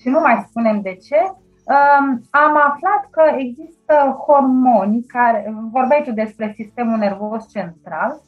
[0.00, 3.94] și nu mai spunem de ce, um, am aflat că există
[4.26, 8.20] hormoni care, vorbeai tu despre sistemul nervos central,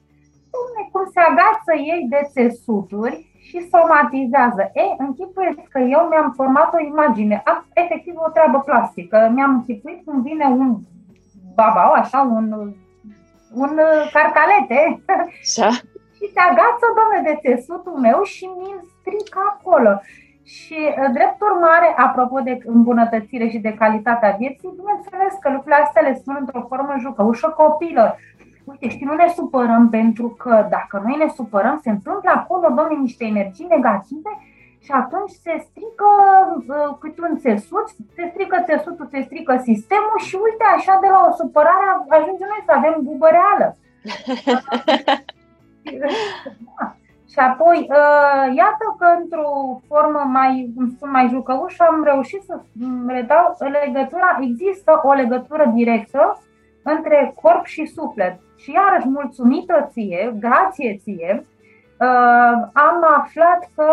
[0.93, 4.63] cum se agață ei de țesuturi și somatizează.
[4.73, 9.31] E, închipuiesc că eu mi-am format o imagine, am efectiv o treabă plastică.
[9.35, 10.79] Mi-am închipuit cum vine un
[11.55, 12.53] babau, așa, un,
[13.55, 13.81] un
[14.13, 15.03] carcalete
[15.57, 15.69] da.
[16.17, 20.01] și se agață, domnule, de țesutul meu și mi strică acolo.
[20.45, 20.79] Și
[21.13, 26.37] drept urmare, apropo de îmbunătățire și de calitatea vieții, bineînțeles că lucrurile astea le spun
[26.41, 28.19] într-o formă jucăușă copilor
[28.71, 32.95] uite, știi, nu ne supărăm pentru că dacă noi ne supărăm, se întâmplă acolo, domne,
[33.01, 34.31] niște energii negative
[34.85, 36.11] și atunci se strică
[36.57, 41.21] uh, cât un țesut, se strică țesutul, se strică sistemul și uite, așa de la
[41.29, 43.69] o supărare ajungem noi să avem bubă reală.
[47.33, 52.61] Și apoi, uh, iată că într-o formă mai, cum spun, mai jucăușă am reușit să
[53.07, 56.43] redau legătura, există o legătură directă
[56.83, 58.39] între corp și suflet.
[58.57, 61.60] Și iarăși, mulțumită ție, grație ție, uh,
[62.73, 63.89] am aflat că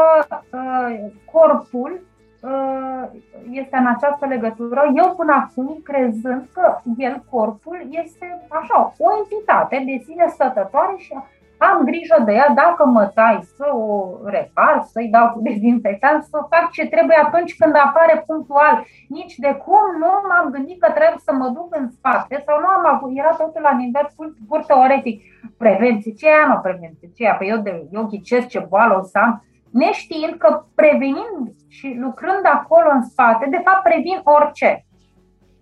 [0.52, 2.02] uh, corpul
[2.42, 3.04] uh,
[3.52, 9.84] este în această legătură, eu până acum crezând că el, corpul, este așa, o entitate
[9.86, 11.14] de sine stătătoare și
[11.58, 16.48] am grijă de ea, dacă mă tai să o repar, să-i dau cu dezinfectant, să
[16.50, 18.86] fac ce trebuie atunci când apare punctual.
[19.08, 22.68] Nici de cum nu m-am gândit că trebuie să mă duc în spate sau nu
[22.68, 25.22] am avut, era totul la nivel pur, pur teoretic.
[25.58, 27.36] Prevenție, ce aia, mă, prevenție, ce aia?
[27.36, 32.44] Păi eu, de, eu ghicesc ce boală o să am, neștiind că prevenind și lucrând
[32.44, 34.87] acolo în spate, de fapt previn orice.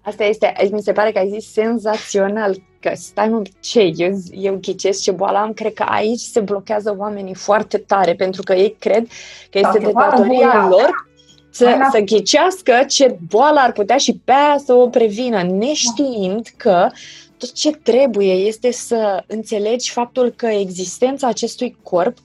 [0.05, 4.57] Asta este, mi se pare că ai zis senzațional, că stai mă, ce, eu, eu
[4.61, 8.75] ghicesc ce boală am, cred că aici se blochează oamenii foarte tare, pentru că ei
[8.79, 9.07] cred
[9.49, 11.09] că este de datoria lor
[11.49, 16.89] să, să ghicească ce boală ar putea și pe aia să o prevină, neștiind că
[17.37, 22.17] tot ce trebuie este să înțelegi faptul că existența acestui corp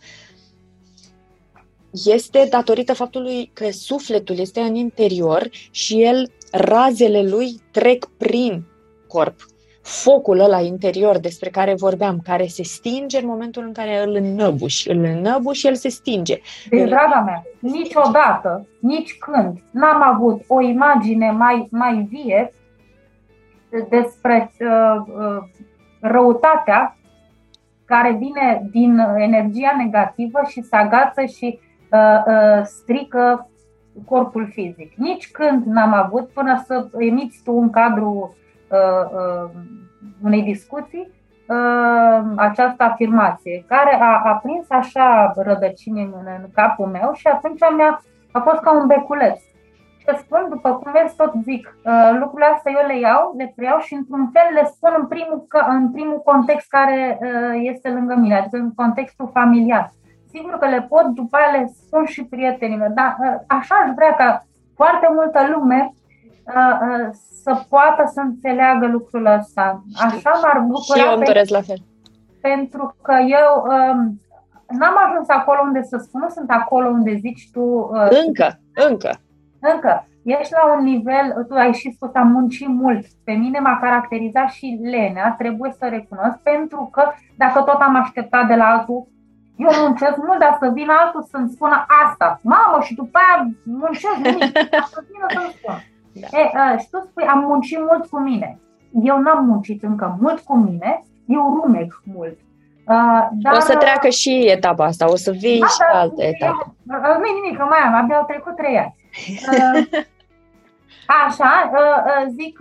[2.04, 8.64] este datorită faptului că sufletul este în interior și el razele lui trec prin
[9.08, 9.34] corp.
[9.82, 14.90] Focul ăla interior despre care vorbeam, care se stinge în momentul în care îl înnăbuși.
[14.90, 16.40] Îl înnăbuși, el se stinge.
[16.68, 22.52] Deci, draga mea, niciodată, nici când n-am avut o imagine mai, mai vie
[23.88, 25.42] despre uh, uh,
[26.00, 26.96] răutatea
[27.84, 31.58] care vine din energia negativă și se agață și
[31.90, 33.49] uh, uh, strică
[34.06, 34.94] corpul fizic.
[34.94, 38.36] Nici când n-am avut, până să emiți tu un cadru
[38.70, 39.50] uh, uh,
[40.22, 41.10] unei discuții,
[41.48, 47.60] uh, această afirmație, care a, a prins așa rădăcini în, în capul meu și atunci
[47.76, 48.00] mi-a
[48.32, 49.38] a fost ca un beculeț.
[49.98, 53.78] Și spun, după cum vezi, tot zic, uh, lucrurile astea eu le iau, le preiau
[53.78, 58.36] și într-un fel le spun în primul, în primul context care uh, este lângă mine,
[58.36, 59.92] adică în contextul familiar.
[60.32, 64.14] Sigur că le pot, după aia le spun și prietenilor, dar uh, așa aș vrea
[64.14, 65.94] ca foarte multă lume
[66.56, 67.08] uh, uh,
[67.42, 69.82] să poată să înțeleagă lucrul ăsta.
[69.96, 71.00] Așa m-ar bucura.
[71.00, 71.76] Și eu îmi doresc la fel.
[72.40, 74.20] Pentru că eu um,
[74.78, 77.60] n-am ajuns acolo unde să spun, nu sunt acolo unde zici tu.
[77.60, 79.10] Uh, încă, încă.
[79.60, 80.04] Încă.
[80.22, 83.06] Ești la un nivel, tu ai și spus, am muncit mult.
[83.24, 87.02] Pe mine m-a caracterizat și lenea, trebuie să recunosc, pentru că
[87.36, 89.06] dacă tot am așteptat de la altul,
[89.64, 92.40] eu muncesc mult, dar să vină altul să-mi spună asta.
[92.42, 94.58] Mamă, și după aia muncesc nimic.
[94.94, 95.74] Să vină să-mi spun.
[96.20, 96.38] Da.
[96.38, 98.58] E, uh, și tu spui, am muncit mult cu mine.
[99.02, 102.38] Eu n-am muncit încă mult cu mine, eu rumeg mult.
[102.86, 106.24] Uh, dar, o să treacă și etapa asta, o să vii da, și da, alte
[106.24, 106.74] etape.
[106.82, 108.94] Nu e nimic, că mai am, abia au trecut trei ani.
[109.52, 110.02] Uh,
[111.26, 112.58] așa, uh, zic,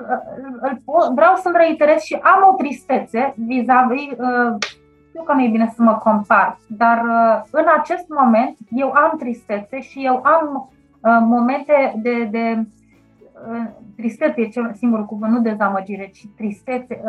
[1.16, 4.12] vreau să-mi reiterez și am o tristețe vis-a-vis,
[5.10, 7.02] știu că nu e bine să mă compar, dar
[7.52, 10.70] în acest moment eu am tristețe și eu am
[11.28, 12.66] momente de, de
[13.96, 17.02] tristețe, e cel singur cuvânt, nu dezamăgire, ci tristețe,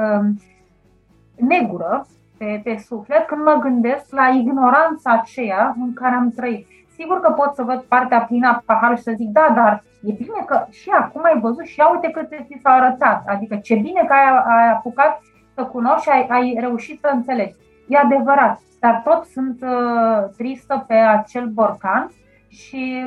[1.37, 2.07] negură,
[2.39, 6.67] pe, pe suflet când mă gândesc la ignoranța aceea în care am trăit.
[6.97, 10.13] Sigur că pot să văd partea plină a paharului și să zic, da, dar e
[10.13, 13.23] bine că și acum ai văzut și ia uite cât ți s-a arătat.
[13.27, 15.21] Adică ce bine că ai, ai apucat
[15.55, 17.55] să cunoști și ai, ai reușit să înțelegi.
[17.91, 22.13] E adevărat, dar tot sunt uh, tristă pe acel borcan
[22.49, 23.07] și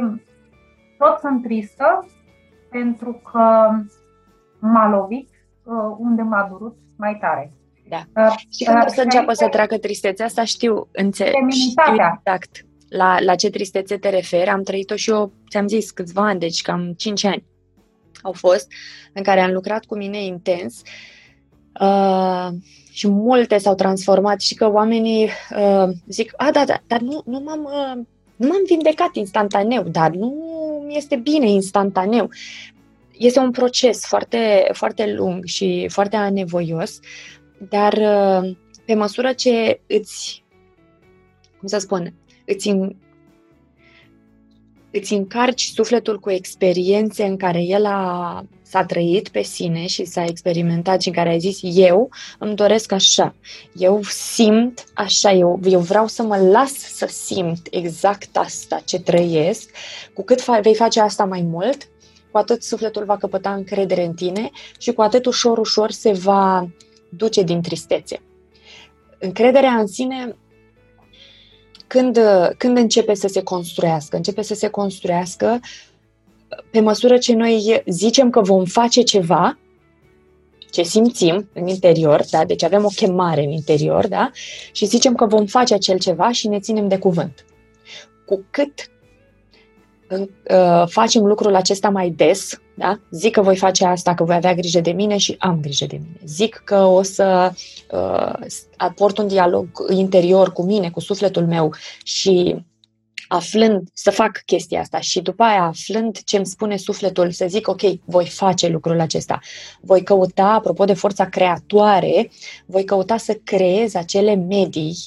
[0.98, 2.08] tot sunt tristă
[2.70, 3.70] pentru că
[4.60, 5.30] m-a lovit
[5.64, 7.54] uh, unde m-a durut mai tare.
[7.88, 8.04] Da.
[8.16, 12.66] Uh, și când uh, o să înceapă să treacă tristețea asta, știu, înțeleg, știu exact
[12.90, 14.50] la, la ce tristețe te referi.
[14.50, 17.44] Am trăit-o și eu, ți-am zis, câțiva ani, deci cam 5 ani
[18.22, 18.72] au fost,
[19.14, 21.23] în care am lucrat cu mine intens uh,
[22.92, 27.40] și multe s-au transformat și că oamenii uh, zic, a, da, da, dar nu, nu
[27.40, 27.64] m-am...
[27.64, 28.04] Uh,
[28.36, 30.36] nu m-am vindecat instantaneu, dar nu
[30.90, 32.30] este bine instantaneu.
[33.18, 37.00] Este un proces foarte, foarte lung și foarte anevoios,
[37.70, 38.56] dar uh,
[38.86, 40.44] pe măsură ce îți,
[41.60, 42.14] cum să spun,
[42.46, 42.76] îți,
[44.94, 50.24] îți încarci sufletul cu experiențe în care el a, s-a trăit pe sine și s-a
[50.24, 53.36] experimentat și în care ai zis eu îmi doresc așa,
[53.74, 59.70] eu simt așa, eu, eu vreau să mă las să simt exact asta ce trăiesc,
[60.14, 61.88] cu cât fa- vei face asta mai mult,
[62.32, 66.68] cu atât sufletul va căpăta încredere în tine și cu atât ușor, ușor se va
[67.10, 68.22] duce din tristețe.
[69.20, 70.36] Încrederea în sine,
[71.94, 72.20] când,
[72.58, 74.16] când începe să se construiască?
[74.16, 75.60] Începe să se construiască
[76.72, 79.58] pe măsură ce noi zicem că vom face ceva,
[80.72, 82.46] ce simțim în interior, da?
[82.46, 84.32] deci avem o chemare în interior, da?
[84.72, 87.46] și zicem că vom face acel ceva și ne ținem de cuvânt.
[88.26, 88.92] Cu cât
[90.20, 93.00] uh, facem lucrul acesta mai des, da?
[93.12, 96.00] Zic că voi face asta, că voi avea grijă de mine și am grijă de
[96.02, 96.20] mine.
[96.26, 97.52] Zic că o să
[97.92, 98.48] uh,
[98.78, 101.74] aport un dialog interior cu mine, cu sufletul meu
[102.04, 102.56] și
[103.28, 107.68] aflând să fac chestia asta și după aia aflând ce îmi spune sufletul, să zic,
[107.68, 109.40] ok, voi face lucrul acesta.
[109.82, 112.32] Voi căuta, apropo de forța creatoare,
[112.66, 114.98] voi căuta să creez acele medii,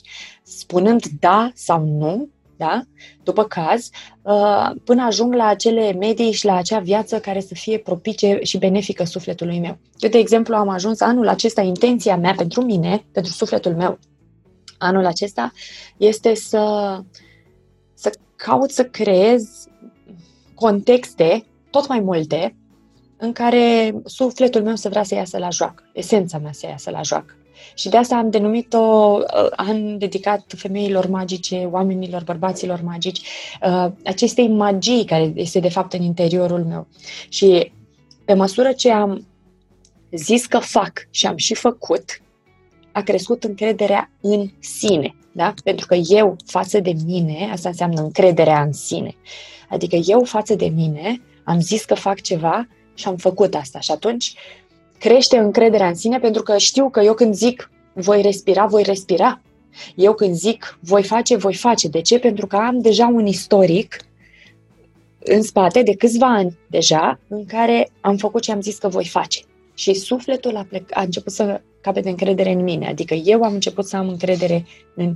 [0.43, 2.83] spunând da sau nu da?
[3.23, 3.91] după caz,
[4.23, 8.59] uh, până ajung la acele medii și la acea viață care să fie propice și
[8.59, 9.79] benefică sufletului meu.
[9.99, 13.99] Eu, de exemplu, am ajuns anul acesta, intenția mea pentru mine, pentru sufletul meu,
[14.79, 15.53] anul acesta,
[15.97, 16.99] este să,
[17.95, 19.69] să caut să creez
[20.55, 22.57] contexte tot mai multe
[23.17, 27.03] în care sufletul meu să vrea să iasă la joacă, esența mea să iasă la
[27.03, 27.35] joacă.
[27.75, 33.21] Și de asta am denumit-o, uh, am dedicat femeilor magice, oamenilor, bărbaților magici,
[33.63, 36.87] uh, acestei magii care este de fapt în interiorul meu.
[37.29, 37.73] Și
[38.25, 39.27] pe măsură ce am
[40.11, 42.21] zis că fac și am și făcut,
[42.93, 45.15] a crescut încrederea în sine.
[45.33, 45.55] Da?
[45.65, 49.17] Pentru că eu față de mine, asta înseamnă încrederea în sine.
[49.69, 53.81] Adică eu față de mine am zis că fac ceva și am făcut asta.
[53.81, 54.35] Și atunci
[54.99, 59.41] crește încrederea în sine pentru că știu că eu când zic voi respira, voi respira.
[59.95, 61.89] Eu când zic voi face, voi face.
[61.89, 62.19] De ce?
[62.19, 63.97] Pentru că am deja un istoric
[65.19, 69.07] în spate de câțiva ani deja în care am făcut ce am zis că voi
[69.07, 69.41] face.
[69.75, 72.89] Și sufletul a, plec, a început să capete încredere în mine.
[72.89, 75.15] Adică eu am început să am încredere în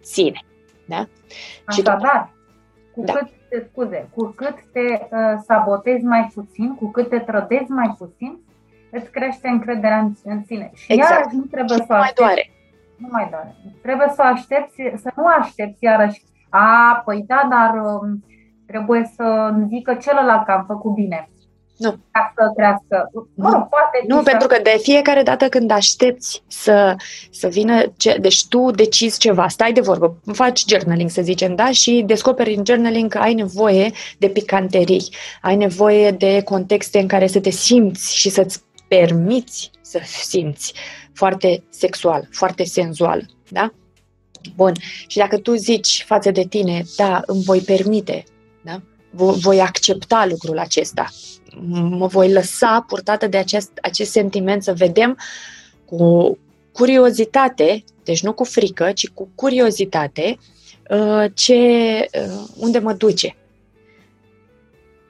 [0.00, 0.44] sine.
[0.86, 1.08] Da?
[1.64, 2.34] Așadar,
[2.94, 3.12] cu da.
[3.12, 7.94] cât te scuze, cu cât te uh, sabotezi mai puțin, cu cât te trădezi mai
[7.98, 8.38] puțin,
[8.96, 10.70] îți crește încrederea în, în sine.
[10.74, 11.12] Și exact.
[11.12, 12.50] iarăși nu trebuie și să mai doare.
[12.96, 13.56] Nu mai doare.
[13.82, 16.22] Trebuie să aștepți, să nu aștepți iarăși.
[16.48, 18.24] A, păi da, dar um,
[18.66, 21.28] trebuie să zică celălalt că am făcut bine.
[21.76, 21.94] Nu.
[22.10, 23.10] Ca să crească.
[23.12, 26.96] Nu, mă, poate nu pentru că de fiecare dată când aștepți să,
[27.30, 31.70] să vină, ce, deci tu decizi ceva, stai de vorbă, faci journaling, să zicem, da,
[31.70, 35.08] și descoperi în journaling că ai nevoie de picanterii,
[35.42, 40.74] ai nevoie de contexte în care să te simți și să-ți permiți să simți
[41.12, 43.72] foarte sexual, foarte senzual, da?
[44.56, 44.72] Bun.
[45.06, 48.24] Și dacă tu zici față de tine, da, îmi voi permite,
[48.62, 48.82] da?
[49.16, 51.08] voi accepta lucrul acesta,
[51.88, 55.18] mă voi lăsa purtată de acest, acest sentiment să vedem
[55.84, 56.38] cu
[56.72, 60.38] curiozitate, deci nu cu frică, ci cu curiozitate,
[60.90, 63.36] uh, ce, uh, unde mă duce.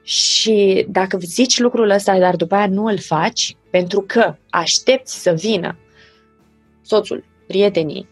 [0.07, 5.31] Și dacă zici lucrul ăsta, dar după aia nu îl faci, pentru că aștepți să
[5.31, 5.77] vină
[6.81, 8.07] soțul, prietenii,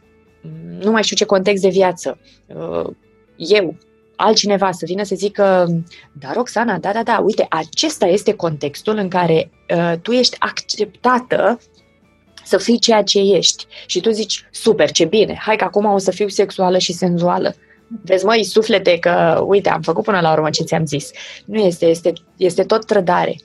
[0.80, 2.90] nu mai știu ce context de viață, uh,
[3.36, 3.76] eu,
[4.16, 5.68] altcineva să vină să zică,
[6.12, 11.60] da, Roxana, da, da, da, uite, acesta este contextul în care uh, tu ești acceptată
[12.44, 13.66] să fii ceea ce ești.
[13.86, 17.56] Și tu zici, super, ce bine, hai că acum o să fiu sexuală și senzuală.
[18.02, 21.12] Vezi, măi, suflete, că, uite, am făcut până la urmă ce ți-am zis.
[21.46, 23.36] Nu este, este, este tot trădare.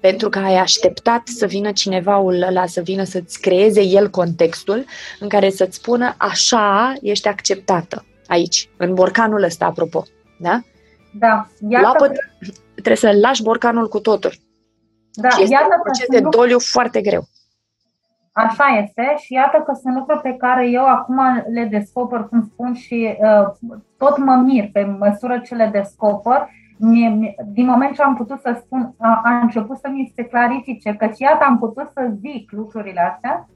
[0.00, 4.84] Pentru că ai așteptat să vină cineva ăla, să vină să-ți creeze el contextul
[5.20, 10.04] în care să-ți spună așa ești acceptată aici, în borcanul ăsta, apropo.
[10.38, 10.60] Da?
[11.12, 11.48] Da.
[11.68, 12.50] Iată Lapăt, că...
[12.72, 14.32] trebuie să lași borcanul cu totul.
[15.12, 17.28] Da, și este iată un proces de doliu foarte greu.
[18.32, 21.20] Așa este și iată că sunt lucruri pe care eu acum
[21.52, 26.48] le descoper, cum spun, și uh, tot mă mir pe măsură ce le descoper.
[26.78, 30.94] Mie, din moment ce am putut să spun, a, a început să mi se clarifice,
[30.94, 33.48] că iată am putut să zic lucrurile astea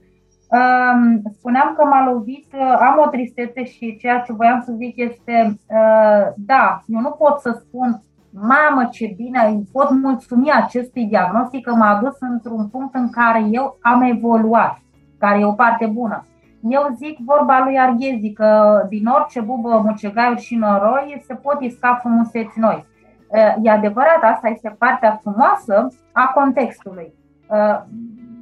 [1.38, 5.58] Spuneam că m-a lovit, uh, am o tristețe și ceea ce voiam să zic este,
[5.68, 8.02] uh, da, eu nu pot să spun,
[8.40, 13.44] mamă ce bine, îi pot mulțumi acestui diagnostic că m-a adus într-un punct în care
[13.50, 14.78] eu am evoluat,
[15.18, 16.24] care e o parte bună.
[16.62, 21.94] Eu zic vorba lui Arghezi că din orice bubă, mucegaiuri și noroi se pot isca
[21.94, 22.86] frumuseți noi.
[23.28, 27.12] Uh, e adevărat, asta este partea frumoasă a contextului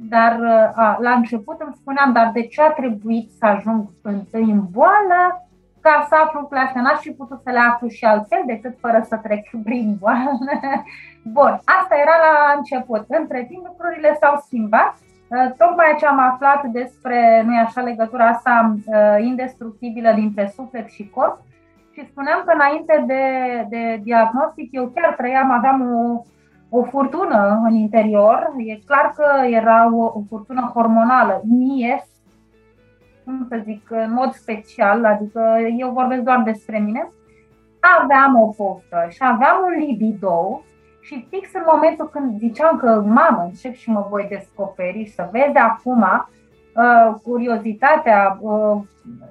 [0.09, 0.41] dar
[0.75, 5.49] a, la început îmi spuneam, dar de ce a trebuit să ajung întâi în boală
[5.83, 6.81] ca să aflu clasa?
[6.81, 10.39] N-aș fi putut să le aflu și altfel decât fără să trec prin boală.
[11.37, 13.05] Bun, asta era la început.
[13.09, 14.95] Între timp lucrurile s-au schimbat.
[15.59, 18.75] Tocmai ce am aflat despre, nu așa, legătura asta
[19.21, 21.39] indestructibilă dintre suflet și corp
[21.93, 23.25] și spuneam că înainte de,
[23.69, 26.23] de diagnostic eu chiar trăiam, aveam o
[26.75, 28.53] o furtună în interior.
[28.57, 31.43] E clar că era o, o furtună hormonală.
[31.45, 32.05] Mie,
[33.25, 37.11] cum să zic, în mod special, adică eu vorbesc doar despre mine,
[38.01, 40.63] aveam o poftă și aveam un libido
[41.01, 45.29] și fix în momentul când ziceam că mamă, încep și mă voi descoperi și să
[45.33, 48.77] vezi acum uh, curiozitatea, uh,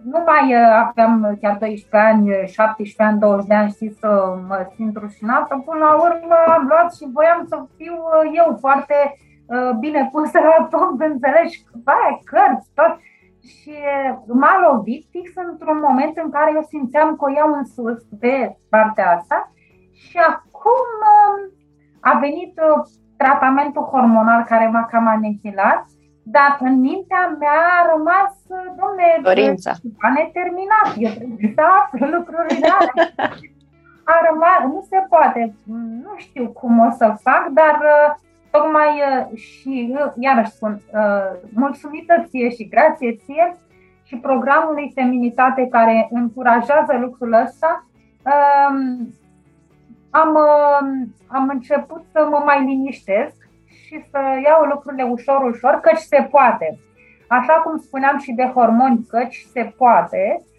[0.03, 4.67] nu mai uh, aveam chiar 12 ani, 17 ani, 20 de ani, știți, să mă
[4.75, 5.63] simt rușinată.
[5.65, 8.95] Până la urmă am luat și voiam să fiu uh, eu foarte
[9.45, 11.63] uh, bine pusă la tot, înțelegi?
[11.83, 12.93] Aia, cărți, tot.
[13.43, 13.75] Și
[14.25, 18.57] m-a lovit fix într-un moment în care eu simțeam că o iau în sus pe
[18.69, 19.51] partea asta
[19.93, 20.89] și acum
[21.99, 22.59] a venit
[23.17, 25.85] tratamentul hormonal care m-a cam anihilat
[26.23, 28.33] dar în mintea mea a rămas,
[28.79, 29.71] domne, Dorința.
[29.99, 33.13] a neterminat, eu trebuie să aflu lucrurile alea.
[34.13, 35.55] A rămas, nu se poate,
[36.05, 38.15] nu știu cum o să fac, dar uh,
[38.51, 40.81] tocmai uh, și, uh, iarăși spun,
[41.53, 43.55] mulțumită ție și grație ție
[44.03, 47.85] și programului Feminitate care încurajează lucrul ăsta,
[48.25, 49.13] um,
[50.09, 50.37] am,
[51.27, 53.49] am început să mă mai liniștesc
[53.85, 56.79] și să iau lucrurile ușor, ușor, căci se poate.
[57.27, 60.49] Așa cum spuneam și de hormoni, căci se poate, um,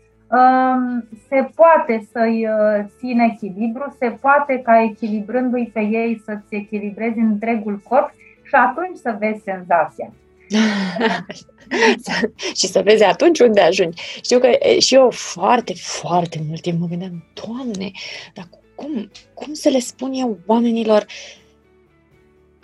[1.28, 7.80] se poate să-i uh, țin echilibru, se poate ca echilibrându-i pe ei să-ți echilibrezi întregul
[7.88, 8.10] corp
[8.42, 10.12] și atunci să vezi senzația.
[12.58, 14.02] și să vezi atunci unde ajungi.
[14.22, 17.90] Știu că și eu foarte, foarte mult timp mă gândeam, Doamne,
[18.34, 21.42] dar cum, cum să le spun eu oamenilor uh,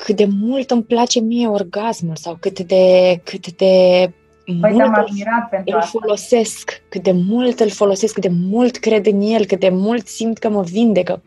[0.05, 4.13] cât de mult îmi place mie orgasmul sau cât de, cât de
[4.61, 5.99] păi mult admirat pentru îl asta.
[5.99, 10.07] folosesc, cât de mult îl folosesc, cât de mult cred în el, cât de mult
[10.07, 11.23] simt că mă vindecă.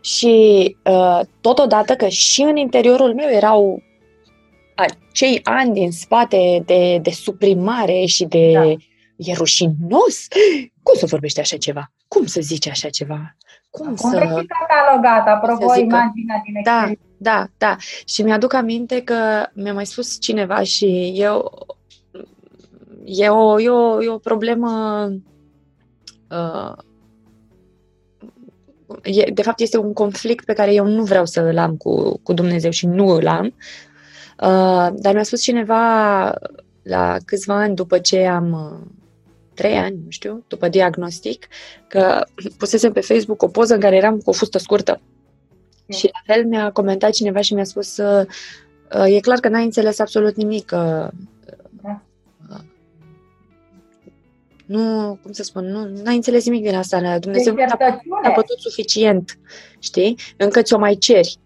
[0.00, 3.82] Și uh, totodată că și în interiorul meu erau
[4.74, 8.68] acei ani din spate de, de suprimare și de da.
[9.16, 10.28] e rușinos.
[10.82, 11.90] Cum să vorbești așa ceva?
[12.08, 13.36] Cum să zici așa ceva?
[13.70, 14.18] Cum să...
[14.40, 17.76] și catalogat, apropo, imaginea din Da, da, da.
[18.06, 21.52] Și mi-aduc aminte că mi-a mai spus cineva și eu
[23.04, 24.70] e o, e o, e o problemă
[26.30, 26.72] uh,
[29.02, 32.20] e, de fapt este un conflict pe care eu nu vreau să îl am cu,
[32.22, 33.54] cu Dumnezeu și nu îl am.
[34.40, 36.34] Uh, dar mi-a spus cineva
[36.82, 38.86] la câțiva ani după ce am uh,
[39.54, 41.46] trei ani, nu știu, după diagnostic,
[41.88, 42.24] că
[42.58, 45.00] pusesem pe Facebook o poză în care eram cu o fustă scurtă.
[45.86, 45.96] Mm.
[45.96, 48.26] Și la fel mi-a comentat cineva și mi-a spus uh,
[48.94, 50.70] uh, e clar că n-ai înțeles absolut nimic.
[50.74, 51.08] Uh,
[54.66, 57.18] nu, cum să spun, nu ai înțeles nimic din asta.
[57.18, 59.38] Dumnezeu nu a putut suficient,
[59.78, 60.18] știi?
[60.36, 61.36] Încă ți-o mai ceri.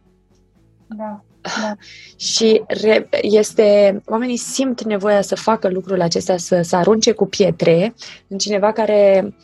[0.87, 1.21] Da.
[1.61, 1.75] Da.
[2.17, 7.95] Și re, este, oamenii simt nevoia să facă lucrul acesta, să, să arunce cu pietre
[8.29, 9.35] în cineva care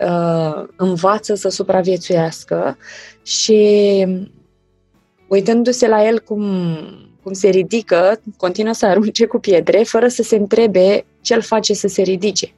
[0.00, 2.76] uh, învață să supraviețuiască
[3.22, 4.06] și
[5.28, 6.44] uitându-se la el cum,
[7.22, 11.74] cum se ridică, continuă să arunce cu pietre fără să se întrebe ce îl face
[11.74, 12.54] să se ridice.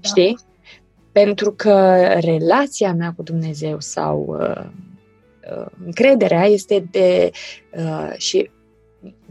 [0.00, 0.08] Da.
[0.08, 0.38] Știi?
[1.12, 4.64] Pentru că relația mea cu Dumnezeu sau uh,
[5.56, 7.30] uh, încrederea este de
[7.72, 8.50] uh, și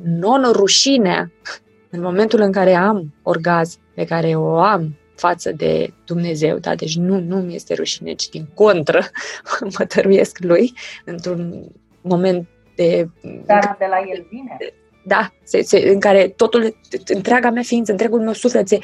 [0.04, 1.32] non-rușinea
[1.90, 6.76] în momentul în care am orgazm pe care o am față de Dumnezeu, da?
[6.76, 9.06] deci nu, nu mi este rușine, ci din contră
[9.78, 10.74] mă tăruiesc lui
[11.06, 11.64] într-un
[12.02, 13.10] moment de...
[13.46, 14.58] Dar de la el vine.
[15.04, 18.80] Da, se, se, în care totul, întreaga mea ființă, întregul meu suflet se,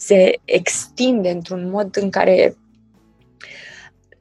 [0.00, 2.56] se extinde într-un mod în care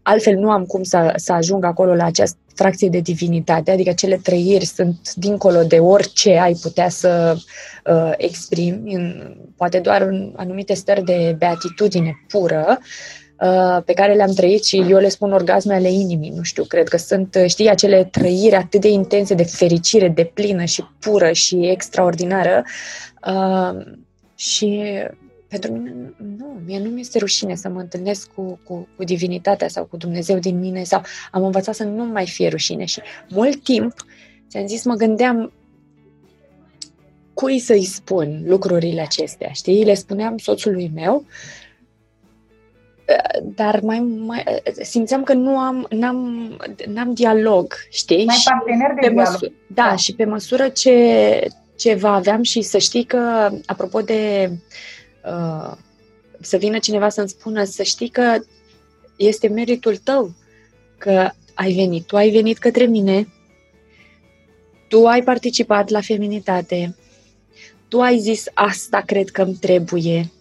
[0.02, 4.20] altfel nu am cum să, să ajung acolo la această fracție de divinitate, adică cele
[4.24, 7.38] trăiri sunt dincolo de orice ai putea să
[7.86, 12.80] uh, exprimi, în, poate doar în anumite stări de beatitudine pură,
[13.40, 16.88] uh, pe care le-am trăit și eu le spun orgasme ale inimii, nu știu, cred
[16.88, 21.56] că sunt, știi, acele trăiri atât de intense de fericire, de plină și pură și
[21.56, 22.64] extraordinară
[23.28, 23.86] uh,
[24.36, 24.84] și
[25.50, 29.86] pentru mine, nu, mie nu mi-este rușine să mă întâlnesc cu, cu, cu divinitatea sau
[29.86, 33.94] cu Dumnezeu din mine sau am învățat să nu mai fie rușine și mult timp,
[34.50, 35.54] ți-am zis, mă gândeam
[37.34, 39.86] cui să-i spun lucrurile acestea, știi?
[39.86, 41.26] Le spuneam soțului meu,
[43.44, 44.44] dar mai, mai
[44.82, 46.50] simțeam că nu am, n-am,
[46.88, 48.26] n-am dialog, știi?
[48.26, 49.32] Mai partener de pe dialog.
[49.32, 54.02] Măsură, da, da, și pe măsură ce, ce va aveam și să știi că, apropo
[54.02, 54.99] de Uh,
[56.40, 58.40] să vină cineva să-mi spună să știi că
[59.16, 60.34] este meritul tău
[60.98, 62.06] că ai venit.
[62.06, 63.28] Tu ai venit către mine,
[64.88, 66.96] tu ai participat la feminitate,
[67.88, 70.32] tu ai zis asta cred că îmi trebuie.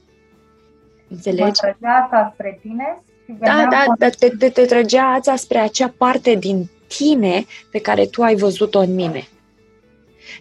[1.08, 1.42] Înțelegi?
[1.42, 3.02] Mă trăgea ața spre tine?
[3.38, 8.06] Da, da, da te, te, te trăgea ața spre acea parte din tine pe care
[8.06, 9.28] tu ai văzut-o în mine.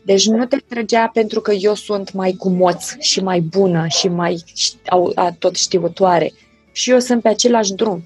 [0.03, 4.43] Deci nu te trăgea pentru că eu sunt mai cumoț și mai bună și mai
[5.39, 6.33] tot știutoare.
[6.71, 8.03] Și eu sunt pe același drum.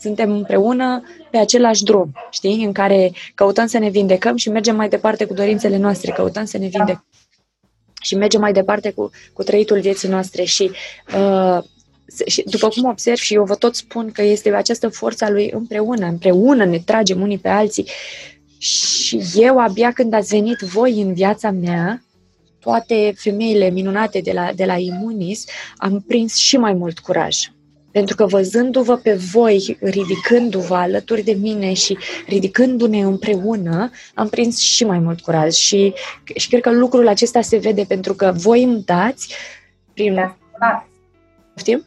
[0.00, 2.64] Suntem împreună pe același drum, știi?
[2.64, 6.58] În care căutăm să ne vindecăm și mergem mai departe cu dorințele noastre, căutăm să
[6.58, 7.04] ne vindecăm.
[8.02, 10.70] Și mergem mai departe cu, cu trăitul vieții noastre și
[11.16, 11.58] uh,
[12.26, 16.06] și după cum observ și eu vă tot spun că este această forța lui împreună,
[16.06, 17.88] împreună ne tragem unii pe alții
[18.64, 22.02] și eu, abia când ați venit voi în viața mea,
[22.58, 25.44] toate femeile minunate de la, de la Imunis,
[25.76, 27.36] am prins și mai mult curaj.
[27.90, 34.84] Pentru că văzându-vă pe voi, ridicându-vă alături de mine și ridicându-ne împreună, am prins și
[34.84, 35.52] mai mult curaj.
[35.52, 35.92] Și,
[36.34, 39.34] și cred că lucrul acesta se vede pentru că voi îmi dați
[39.94, 40.14] prin...
[40.60, 40.88] Da.
[41.56, 41.84] Știm?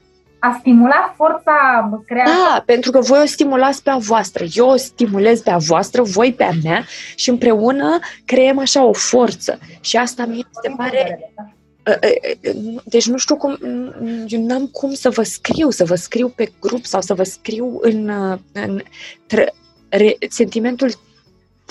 [0.47, 2.35] A stimulat forța creativă.
[2.35, 6.01] Da, pentru că voi o stimulați pe a voastră, eu o stimulez pe a voastră,
[6.01, 6.85] voi pe a mea
[7.15, 9.59] și împreună creăm așa o forță.
[9.79, 11.31] Și asta mi se pare...
[11.35, 11.43] Da.
[11.91, 12.07] Ă, ă,
[12.49, 13.57] ă, deci nu știu cum,
[14.27, 17.77] eu n-am cum să vă scriu, să vă scriu pe grup sau să vă scriu
[17.81, 18.09] în,
[18.51, 18.81] în
[19.25, 19.45] tră,
[19.89, 20.91] re, sentimentul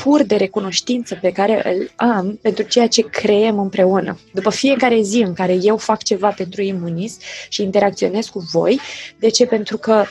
[0.02, 4.18] pur de recunoștință pe care îl am pentru ceea ce creăm împreună.
[4.32, 7.18] După fiecare zi în care eu fac ceva pentru imunis
[7.48, 8.80] și interacționez cu voi,
[9.18, 9.46] de ce?
[9.46, 10.04] Pentru că,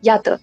[0.00, 0.40] iată,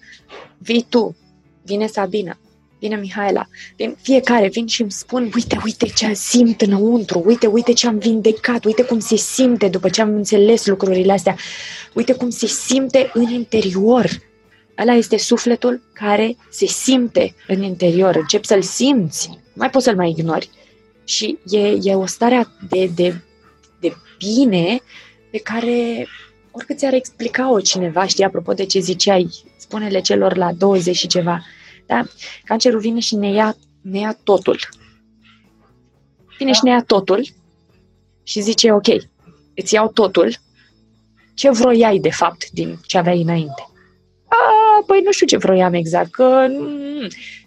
[0.58, 1.16] vii tu,
[1.62, 2.38] vine Sabina,
[2.78, 3.46] vine Mihaela,
[3.76, 7.98] vin, fiecare vin și îmi spun, uite, uite ce simt înăuntru, uite, uite ce am
[7.98, 11.36] vindecat, uite cum se simte după ce am înțeles lucrurile astea,
[11.94, 14.29] uite cum se simte în interior.
[14.78, 19.96] Ăla este sufletul care se simte în interior, încep să-l simți, nu mai poți să-l
[19.96, 20.50] mai ignori.
[21.04, 23.20] Și e, e o stare de, de,
[23.80, 24.80] de bine
[25.30, 26.06] pe care
[26.50, 31.42] oricât ți-ar explica-o cineva, știi, apropo de ce ziceai, spune-le celor la 20 și ceva,
[31.86, 32.04] da?
[32.44, 34.58] Cancerul vine și ne ia, ne ia totul.
[36.38, 36.56] Vine da.
[36.56, 37.26] și ne ia totul
[38.22, 38.86] și zice, ok,
[39.54, 40.34] îți iau totul,
[41.34, 43.69] ce vroiai de fapt din ce aveai înainte?
[44.80, 46.46] A, păi nu știu ce vroiam exact, că...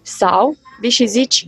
[0.02, 1.48] Sau vii și zici,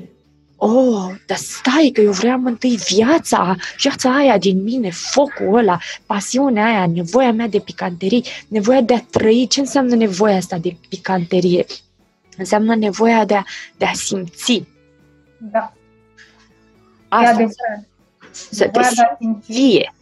[0.56, 6.66] oh, dar stai că eu vreau întâi viața, viața aia din mine, focul ăla, pasiunea
[6.66, 9.48] aia, nevoia mea de picanterie, nevoia de a trăi.
[9.48, 11.66] Ce înseamnă nevoia asta de picanterie?
[12.38, 13.44] Înseamnă nevoia de a,
[13.78, 14.64] de a simți.
[15.38, 15.74] Da.
[17.08, 17.48] Asta e
[18.32, 18.80] Să te
[19.20, 19.94] simți vie.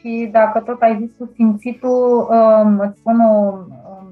[0.00, 3.58] Și dacă tot ai zis cu simțitul, um, îți spun o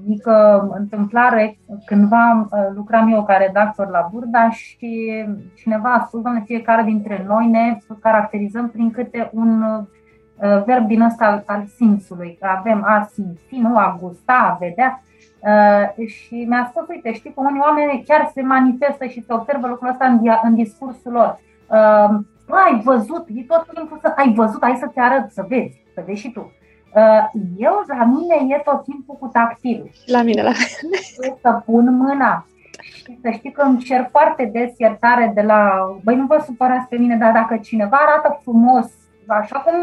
[0.07, 1.57] mică întâmplare.
[1.85, 5.23] Cândva uh, lucram eu ca redactor la Burda și
[5.55, 11.01] cineva a spus, doamne, fiecare dintre noi ne caracterizăm prin câte un uh, verb din
[11.01, 12.37] ăsta al, al simțului.
[12.41, 15.01] Avem a simți, nu a gusta, a vedea.
[15.39, 19.67] Uh, și mi-a spus, uite, știi că unii oameni chiar se manifestă și se observă
[19.67, 21.39] lucrul ăsta în, în discursul lor.
[21.67, 25.83] Uh, ai văzut, e tot timpul să ai văzut, hai să te arăt, să vezi,
[25.93, 26.51] să vezi și tu.
[26.97, 29.91] Uh, eu, la mine, e tot timpul cu tactil.
[30.05, 30.97] La mine, la mine.
[31.41, 32.45] Să pun mâna.
[32.81, 36.87] Și să știi că îmi cer foarte des iertare de la, băi, nu vă supărați
[36.87, 38.85] pe mine, dar dacă cineva arată frumos,
[39.27, 39.73] așa cum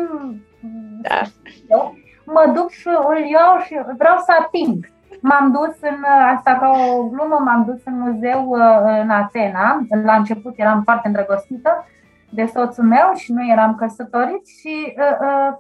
[1.01, 1.21] da.
[1.69, 1.95] eu,
[2.25, 4.93] mă duc și îl iau și vreau să ating.
[5.21, 6.05] M-am dus în,
[6.37, 9.87] asta ca o glumă, m-am dus în muzeu uh, în Atena.
[10.05, 11.87] La început eram foarte îndrăgostită
[12.31, 15.57] de soțul meu și nu eram căsătoriți și uh, uh,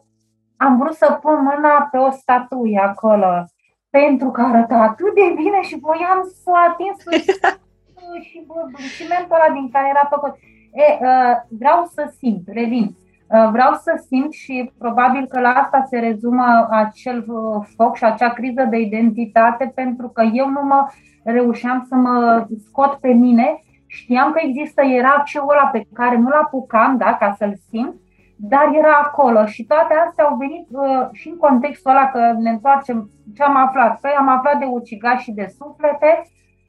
[0.64, 3.44] am vrut să pun mâna pe o statuie acolo
[3.90, 6.96] pentru că arăta atât de bine și voiam să o ating
[8.28, 8.46] și
[8.96, 10.34] cimentul ăla din care era făcut.
[10.72, 12.86] E, uh, vreau să simt, revin,
[13.28, 18.04] uh, vreau să simt și probabil că la asta se rezumă acel uh, foc și
[18.04, 20.86] acea criză de identitate pentru că eu nu mă
[21.24, 26.32] reușeam să mă scot pe mine, știam că există, era ceul ăla pe care nu-l
[26.42, 27.94] apucam, da, ca să-l simt,
[28.37, 32.51] dar era acolo și toate astea au venit uh, și în contextul ăla că ne
[32.51, 34.01] întoarcem ce am aflat.
[34.01, 36.22] Păi am aflat de ucigași și de suflete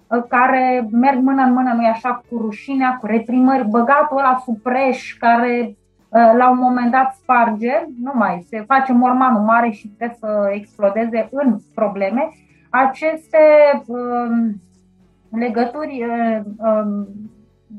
[0.08, 5.18] uh, care merg mână în mână, nu așa, cu rușinea, cu reprimări, băgatul ăla supreș
[5.20, 5.76] care
[6.10, 10.50] uh, la un moment dat sparge, nu mai, se face mormanul mare și trebuie să
[10.54, 12.30] explodeze în probleme.
[12.70, 13.38] Aceste
[13.86, 14.54] uh,
[15.30, 17.08] legături uh, uh,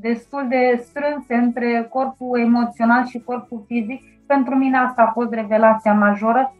[0.01, 4.03] destul de strânse între corpul emoțional și corpul fizic.
[4.27, 6.55] Pentru mine asta a fost revelația majoră.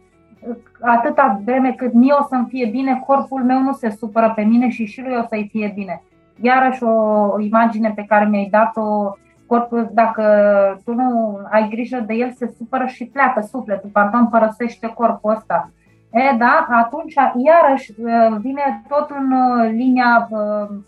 [0.81, 4.69] Atâta vreme cât mie o să-mi fie bine, corpul meu nu se supără pe mine
[4.69, 6.03] și și lui o să-i fie bine.
[6.41, 9.11] Iarăși o imagine pe care mi-ai dat-o,
[9.45, 10.23] corpul, dacă
[10.85, 15.71] tu nu ai grijă de el, se supără și pleacă sufletul, pardon, părăsește corpul ăsta.
[16.11, 17.13] E, da, atunci
[17.45, 17.93] iarăși
[18.39, 19.33] vine tot în
[19.71, 20.29] linia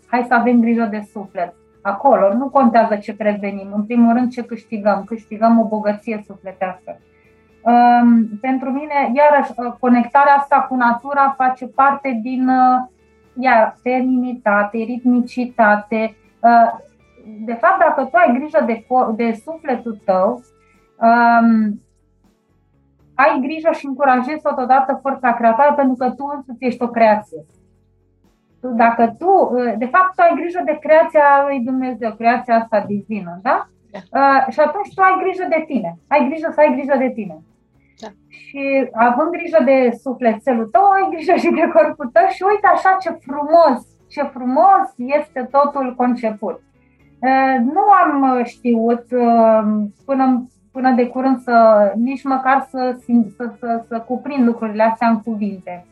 [0.06, 2.34] hai să avem grijă de suflet acolo.
[2.34, 5.04] Nu contează ce prevenim, în primul rând ce câștigăm.
[5.04, 6.98] Câștigăm o bogăție sufletească.
[7.62, 12.88] Um, pentru mine, iarăși, uh, conectarea asta cu natura face parte din uh,
[13.38, 16.16] iar, feminitate, ritmicitate.
[16.40, 16.78] Uh,
[17.44, 20.42] de fapt, dacă tu ai grijă de, de sufletul tău,
[20.96, 21.80] um,
[23.14, 27.44] ai grijă și încurajezi totodată forța creatoare pentru că tu însuți ești o creație
[28.60, 33.40] dacă tu, uh, de fapt, tu ai grijă de creația lui Dumnezeu, creația asta divină,
[33.42, 33.68] da?
[33.90, 33.98] da.
[34.18, 35.98] Uh, și atunci tu ai grijă de tine.
[36.08, 37.36] Ai grijă să ai grijă de tine.
[38.00, 38.08] Da.
[38.28, 42.96] Și având grijă de sufletelul tău, ai grijă și de corpul tău și uite așa
[43.02, 46.60] ce frumos, ce frumos este totul conceput.
[47.20, 49.62] Uh, nu am știut uh,
[50.04, 51.56] până, până de curând să
[51.96, 52.96] nici măcar să,
[53.36, 55.84] să, să, să cuprind lucrurile astea în cuvinte.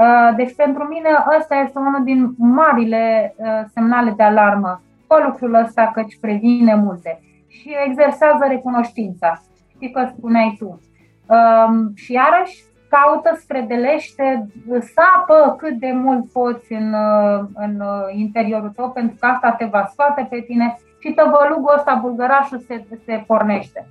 [0.00, 4.82] Uh, deci pentru mine ăsta este unul din marile uh, semnale de alarmă.
[5.06, 9.42] Fă lucrul ăsta căci previne multe și exersează recunoștința.
[9.74, 10.80] Știi că spuneai tu.
[11.26, 14.46] Um, și iarăși caută, spredelește,
[14.94, 17.82] sapă cât de mult poți în, uh, în
[18.14, 22.84] interiorul tău, pentru că asta te va scoate pe tine și tăvălugul ăsta, bulgărașul, se,
[23.04, 23.88] se pornește.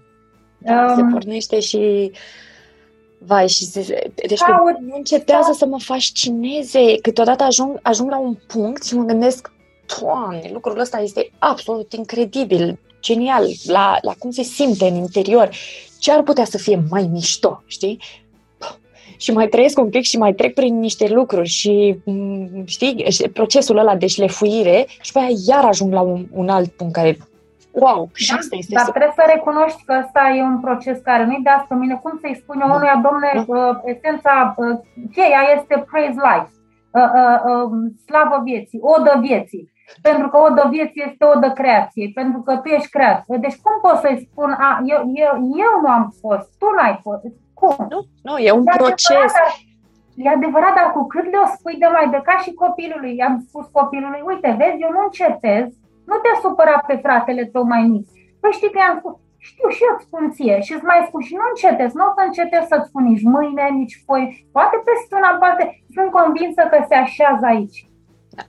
[0.57, 2.11] Da, um, se pornește și
[3.21, 4.39] Vai, și se, deci
[4.79, 6.97] nu încetează să mă fascineze.
[7.01, 9.51] Câteodată ajung, ajung la un punct și mă gândesc,
[10.01, 15.49] Doamne, lucrul ăsta este absolut incredibil, genial, la, la cum se simte în interior.
[15.99, 17.99] Ce ar putea să fie mai mișto, știi?
[19.17, 23.77] și mai trăiesc un pic și mai trec prin niște lucruri și, mm, știi, procesul
[23.77, 27.17] ăla de șlefuire și pe aia iar ajung la un, un alt punct care
[27.79, 31.25] Wow, și da, asta este Dar trebuie să recunoști că ăsta e un proces care
[31.25, 31.95] nu-i de asta mine.
[32.03, 32.73] Cum să-i spune da.
[32.73, 33.43] unuia, domne, da.
[33.47, 34.79] uh, esența, uh,
[35.15, 36.51] cheia este praise life,
[36.99, 37.69] uh, uh, uh,
[38.05, 39.65] slavă vieții, odă vieții.
[40.01, 43.37] Pentru că odă vieții este odă creației, pentru că tu ești creație.
[43.37, 45.33] Deci cum poți să-i spun, a, eu, eu,
[45.65, 47.21] eu nu am fost, tu n-ai fost,
[47.53, 47.75] cum?
[47.89, 49.09] Nu, nu e un e proces.
[49.09, 49.57] Adevărat,
[50.15, 53.65] e adevărat, dar cu cât le-o spui de mai de ca și copilului, i-am spus
[53.71, 55.67] copilului, uite, vezi, eu nu încetez
[56.09, 58.05] nu te supăra pe fratele tău mai mic.
[58.41, 59.15] Păi știi că i-am spus,
[59.49, 62.11] știu și eu îți spun ție și îți mai spun și nu încetezi, nu o
[62.15, 64.23] să încetezi să-ți spun nici mâine, nici poi,
[64.55, 65.63] poate peste una, poate,
[65.95, 67.79] sunt convinsă că se așează aici.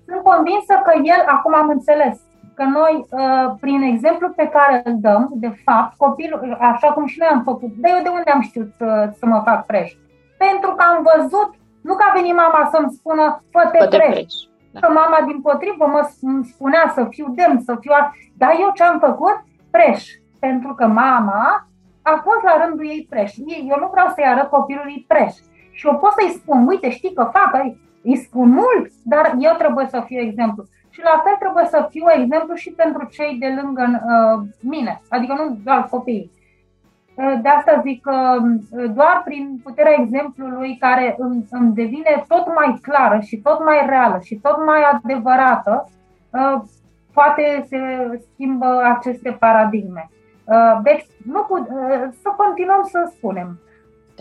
[0.06, 2.16] Sunt convinsă că el, acum am înțeles,
[2.56, 7.18] că noi, uh, prin exemplu pe care îl dăm, de fapt, copilul, așa cum și
[7.18, 8.88] noi am făcut, de eu de unde am știut să,
[9.18, 9.92] să mă fac fresh?
[10.38, 11.50] Pentru că am văzut,
[11.82, 14.49] nu că a venit mama să-mi spună, fă-te, fă fresh.
[14.72, 14.80] Da.
[14.80, 16.10] Că mama, din potrivă, mă
[16.42, 17.92] spunea să fiu demn, să fiu...
[18.36, 19.36] Dar eu ce am făcut?
[19.70, 20.04] Preș.
[20.38, 21.66] Pentru că mama
[22.02, 23.32] a fost la rândul ei preș.
[23.46, 25.34] Eu nu vreau să-i arăt copilului preș.
[25.70, 27.52] Și eu pot să-i spun, uite, știi că fac,
[28.02, 30.64] îi spun mult, dar eu trebuie să fiu exemplu.
[30.90, 35.32] Și la fel trebuie să fiu exemplu și pentru cei de lângă uh, mine, adică
[35.32, 36.30] nu doar copiii.
[37.42, 38.36] De asta zic că
[38.94, 44.20] doar prin puterea exemplului care îmi, îmi devine tot mai clară și tot mai reală
[44.24, 45.88] și tot mai adevărată,
[46.34, 46.64] ă,
[47.12, 47.78] poate se
[48.32, 50.10] schimbă aceste paradigme.
[50.48, 53.60] Ă, deci, nu put, ă, să continuăm să spunem.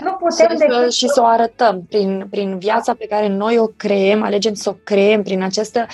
[0.03, 0.91] Nu putem să, decât...
[0.91, 4.75] Și să o arătăm prin, prin viața pe care noi o creăm, alegem să o
[4.83, 5.85] creăm prin această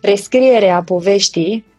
[0.00, 1.71] rescriere a poveștii Uh,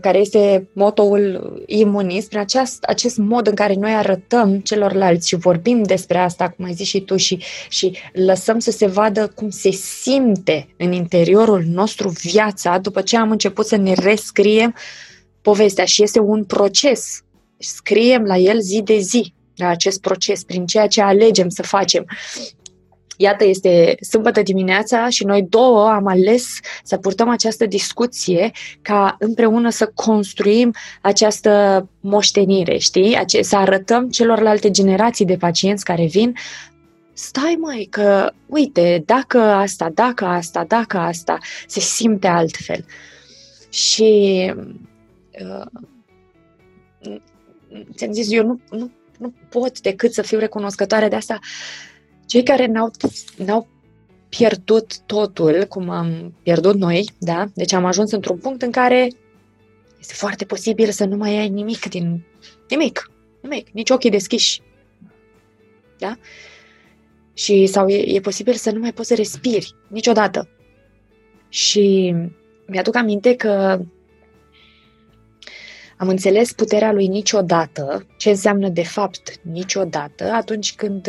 [0.00, 5.82] care este motoul imunist, prin aceast, acest mod în care noi arătăm celorlalți și vorbim
[5.82, 9.70] despre asta, cum ai zis și tu, și, și lăsăm să se vadă cum se
[9.70, 14.74] simte în interiorul nostru viața după ce am început să ne rescriem
[15.42, 17.22] povestea și este un proces.
[17.58, 22.06] Scriem la el zi de zi, la acest proces, prin ceea ce alegem să facem.
[23.22, 28.50] Iată, este sâmbătă dimineața și noi două am ales să purtăm această discuție
[28.82, 33.18] ca împreună să construim această moștenire, știi?
[33.40, 36.34] Să arătăm celorlalte generații de pacienți care vin
[37.12, 42.84] stai mai că, uite, dacă asta, dacă asta, dacă asta, se simte altfel.
[43.70, 44.52] Și
[45.44, 45.66] uh,
[47.94, 51.38] ți-am zis, eu nu, nu, nu pot decât să fiu recunoscătoare de asta
[52.30, 52.90] cei care n-au,
[53.36, 53.66] n-au
[54.28, 57.46] pierdut totul, cum am pierdut noi, da?
[57.54, 59.10] Deci am ajuns într-un punct în care
[60.00, 62.24] este foarte posibil să nu mai ai nimic din...
[62.68, 63.10] Nimic.
[63.40, 63.70] Nimic.
[63.70, 64.62] Nici ochii deschiși.
[65.98, 66.16] Da?
[67.34, 70.48] Și sau e, e posibil să nu mai poți să respiri niciodată.
[71.48, 72.14] Și
[72.66, 73.80] mi-aduc aminte că
[75.96, 81.08] am înțeles puterea lui niciodată, ce înseamnă de fapt niciodată, atunci când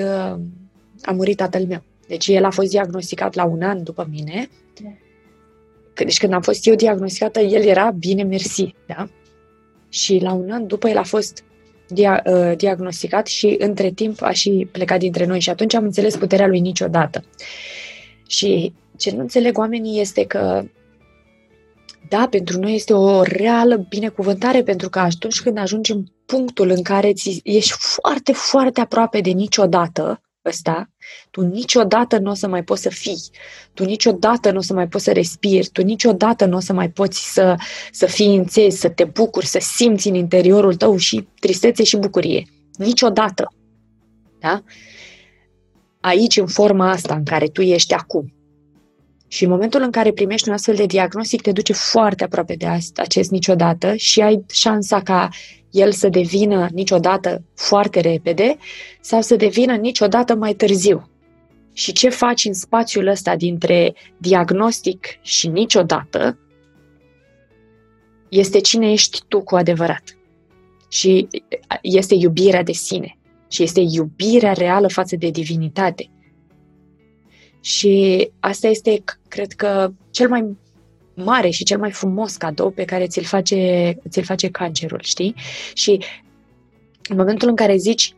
[1.04, 1.84] a murit tatăl meu.
[2.08, 4.50] Deci el a fost diagnosticat la un an după mine.
[5.94, 9.10] Deci când am fost eu diagnosticată, el era bine mersi, da?
[9.90, 11.44] Și la un an după el a fost
[11.94, 16.16] dia- uh, diagnosticat și între timp a și plecat dintre noi și atunci am înțeles
[16.16, 17.24] puterea lui niciodată.
[18.28, 20.64] Și ce nu înțeleg oamenii este că
[22.10, 26.82] da, pentru noi este o reală binecuvântare pentru că atunci când ajungi în punctul în
[26.82, 30.90] care ți ești foarte, foarte aproape de niciodată, ăsta,
[31.32, 33.22] tu niciodată nu o să mai poți să fii,
[33.74, 36.90] tu niciodată nu o să mai poți să respiri, tu niciodată nu o să mai
[36.90, 37.56] poți să,
[37.92, 42.46] să fii înțes, să te bucuri, să simți în interiorul tău și tristețe și bucurie.
[42.78, 43.54] Niciodată.
[44.40, 44.64] Da?
[46.00, 48.34] Aici, în forma asta în care tu ești acum.
[49.32, 52.66] Și în momentul în care primești un astfel de diagnostic, te duce foarte aproape de
[52.66, 55.30] asta, acest niciodată și ai șansa ca
[55.70, 58.58] el să devină niciodată foarte repede
[59.02, 61.10] sau să devină niciodată mai târziu.
[61.74, 66.38] Și ce faci în spațiul ăsta dintre diagnostic și niciodată
[68.30, 70.18] este cine ești tu cu adevărat.
[70.90, 71.28] Și
[71.82, 73.18] este iubirea de sine.
[73.50, 76.10] Și este iubirea reală față de divinitate.
[77.62, 80.58] Și asta este, cred că, cel mai
[81.14, 85.36] mare și cel mai frumos cadou pe care ți-l face, ți-l face cancerul, știi?
[85.74, 86.00] Și
[87.10, 88.16] în momentul în care zici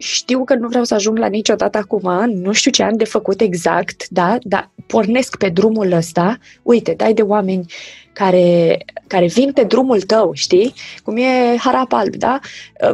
[0.00, 3.40] știu că nu vreau să ajung la niciodată acum, nu știu ce am de făcut
[3.40, 7.64] exact, da, dar pornesc pe drumul ăsta, uite, dai de oameni
[8.12, 10.72] care, care vin pe drumul tău, știi?
[11.02, 12.38] Cum e harap alb, da?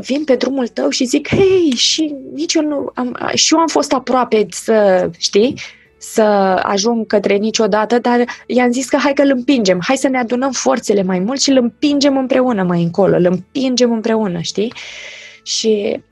[0.01, 3.67] Vin pe drumul tău și zic, hei, și nici eu nu am, și eu am
[3.67, 5.55] fost aproape să, știi?
[5.99, 6.23] să
[6.63, 10.51] ajung către niciodată, dar i-am zis că hai că îl împingem, hai să ne adunăm
[10.51, 14.73] forțele mai mult și îl împingem împreună mai încolo, îl împingem împreună, știi?
[15.43, 16.03] Și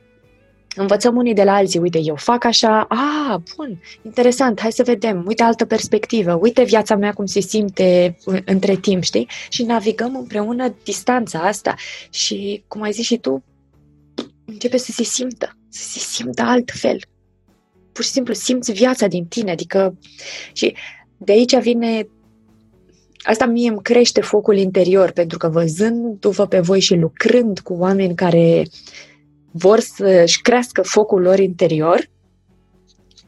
[0.75, 5.25] învățăm unii de la alții, uite, eu fac așa, a, bun, interesant, hai să vedem,
[5.27, 9.29] uite altă perspectivă, uite viața mea cum se simte între timp, știi?
[9.49, 11.75] Și navigăm împreună distanța asta
[12.11, 13.45] și, cum ai zis și tu,
[14.45, 16.99] începe să se simtă, să se simtă altfel.
[17.93, 19.99] Pur și simplu simți viața din tine, adică
[20.53, 20.75] și
[21.17, 22.07] de aici vine
[23.27, 28.15] Asta mie îmi crește focul interior, pentru că văzându-vă pe voi și lucrând cu oameni
[28.15, 28.67] care uh,
[29.57, 32.09] vor să-și crească focul lor interior,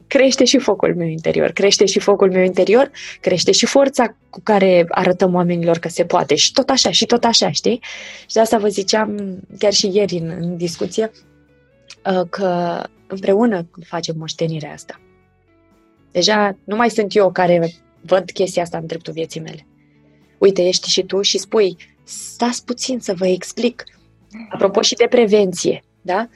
[0.07, 4.85] crește și focul meu interior, crește și focul meu interior, crește și forța cu care
[4.89, 7.79] arătăm oamenilor că se poate și tot așa, și tot așa, știi?
[8.19, 11.11] Și de asta vă ziceam chiar și ieri în, în discuție
[12.05, 14.99] uh, că împreună facem moștenirea asta.
[16.11, 17.71] Deja nu mai sunt eu care
[18.01, 19.65] văd chestia asta în dreptul vieții mele.
[20.37, 23.83] Uite, ești și tu și spui, stați puțin să vă explic.
[24.49, 26.27] Apropo și de prevenție, da?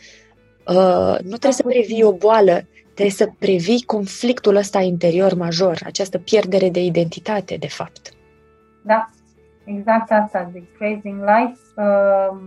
[0.67, 6.17] Uh, nu trebuie să previi o boală, trebuie să previi conflictul ăsta interior major, această
[6.17, 8.09] pierdere de identitate, de fapt.
[8.82, 9.09] Da,
[9.65, 10.78] exact asta zic.
[10.78, 12.38] Praising life, uh,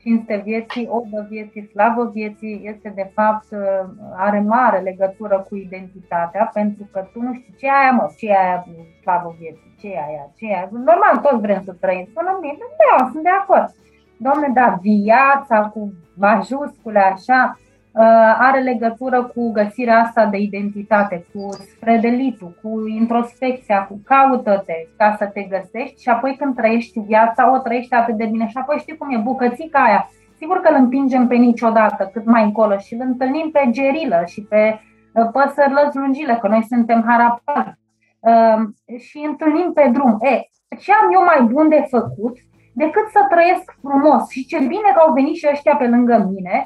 [0.00, 6.50] cinste vieții, odă vieții, slavă vieții, este de fapt, uh, are mare legătură cu identitatea,
[6.54, 8.66] pentru că tu nu știi ce e aia, mă, ce e aia
[9.02, 10.68] slavă vieții, ce e aia, ce e aia.
[10.72, 13.74] Normal, toți vrem să trăim, sună bine, da, sunt de acord.
[14.16, 18.02] Doamne, da, viața cu majuscule așa uh,
[18.38, 21.48] are legătură cu găsirea asta de identitate, cu
[21.80, 27.58] fredelitul, cu introspecția, cu caută-te ca să te găsești și apoi când trăiești viața, o
[27.58, 30.08] trăiești atât de bine și apoi știi cum e, bucățica aia.
[30.36, 34.42] Sigur că îl împingem pe niciodată, cât mai încolo și îl întâlnim pe gerilă și
[34.42, 34.80] pe
[35.12, 37.78] uh, păsări lăzlungile, că noi suntem harapali.
[38.20, 38.62] Uh,
[38.98, 40.18] și întâlnim pe drum.
[40.20, 40.48] E,
[40.78, 42.36] ce am eu mai bun de făcut
[42.82, 44.22] decât să trăiesc frumos.
[44.34, 46.56] Și ce bine că au venit și ăștia pe lângă mine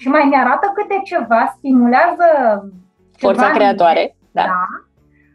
[0.00, 2.28] și mai mi-arată câte ceva, stimulează
[3.22, 4.44] Forța ceva creatoare, da.
[4.50, 4.62] da.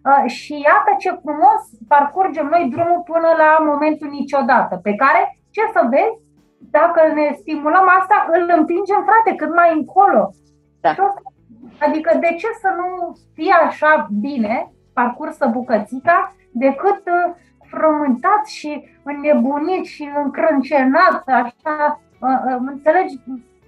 [0.09, 5.21] Uh, și iată ce frumos parcurgem noi drumul până la momentul niciodată, pe care,
[5.55, 6.17] ce să vezi,
[6.77, 10.29] dacă ne stimulăm asta, îl împingem, frate, cât mai încolo.
[10.81, 10.91] Da.
[11.86, 17.34] Adică de ce să nu fie așa bine parcursă bucățica decât uh,
[17.69, 18.71] frământat și
[19.04, 22.01] înnebunit și încrâncenat, așa,
[22.60, 23.20] înțelegi?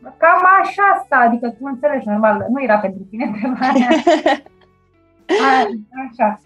[0.01, 3.89] Cam așa asta, adică tu înțelegi, normal, nu era pentru tine întrebarea.
[6.09, 6.39] așa.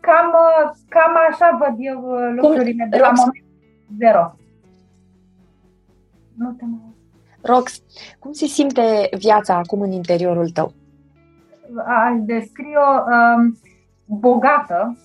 [0.00, 0.34] Cam,
[0.88, 2.00] cam așa văd eu
[2.34, 3.44] lucrurile de la moment
[3.98, 4.34] zero.
[6.34, 6.94] Nu te mai...
[7.42, 7.82] Rox,
[8.18, 10.72] cum se simte viața acum în interiorul tău?
[11.86, 13.58] Aș descrie-o um,
[14.04, 14.96] bogată,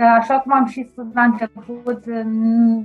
[0.00, 2.04] Așa cum am și spus la început,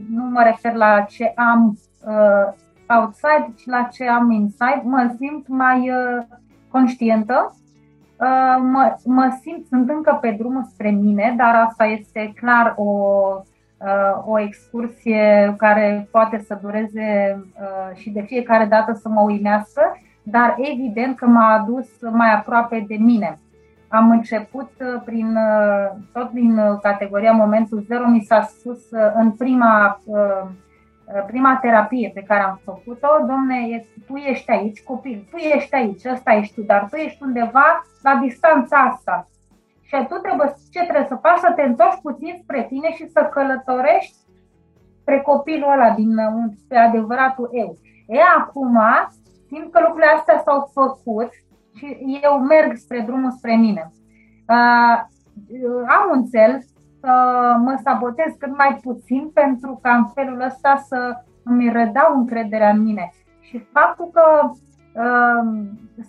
[0.10, 1.78] nu mă refer la ce am
[2.08, 2.54] uh,
[2.88, 4.82] outside, ci la ce am inside.
[4.84, 6.24] Mă simt mai uh,
[6.72, 7.56] conștientă,
[8.20, 12.84] uh, mă, mă simt, sunt încă pe drumul spre mine, dar asta este clar o,
[13.78, 19.82] uh, o excursie care poate să dureze uh, și de fiecare dată să mă uimească,
[20.24, 23.40] dar evident că m-a adus mai aproape de mine.
[23.90, 28.80] Am început uh, prin, uh, tot din uh, categoria Momentul Zero, mi s-a spus
[29.16, 30.02] în prima,
[31.28, 36.34] prima terapie pe care am făcut-o, domne, tu ești aici, copil, tu ești aici, ăsta
[36.34, 39.28] ești tu, dar tu ești undeva la distanța asta.
[39.82, 41.38] Și tu trebuie, ce trebuie să faci?
[41.38, 44.16] Să te întorci puțin spre tine și să călătorești
[45.02, 46.16] spre copilul ăla din
[46.64, 47.78] spre adevăratul eu.
[48.08, 48.80] E, acum,
[49.48, 51.30] simt că lucrurile astea s-au făcut
[51.78, 53.92] și eu merg spre drumul spre mine.
[54.48, 55.02] Uh,
[55.88, 56.62] am un cel
[57.00, 57.12] să
[57.64, 62.84] mă sabotez cât mai puțin pentru ca în felul ăsta să îmi redau încrederea în
[62.84, 63.14] mine.
[63.40, 65.52] Și faptul că uh,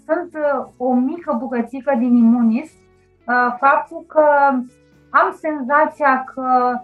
[0.06, 0.36] sunt
[0.76, 4.24] o mică bucățică din imunis, uh, faptul că
[5.10, 6.80] am senzația că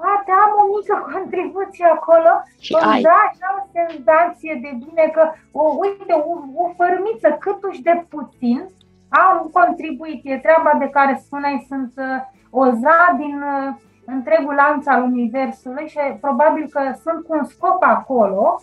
[0.00, 2.32] poate am o mică contribuție acolo,
[2.64, 3.02] și ai.
[3.08, 5.22] da așa o senzație de bine că,
[5.62, 6.32] o, uite, o,
[6.62, 8.60] o fărmiță câtuși de puțin
[9.08, 10.20] am contribuit.
[10.24, 12.20] E treaba de care spuneai, sunt uh,
[12.50, 13.74] o za din uh,
[14.04, 18.60] întregul lanț al Universului și probabil că sunt cu un scop acolo,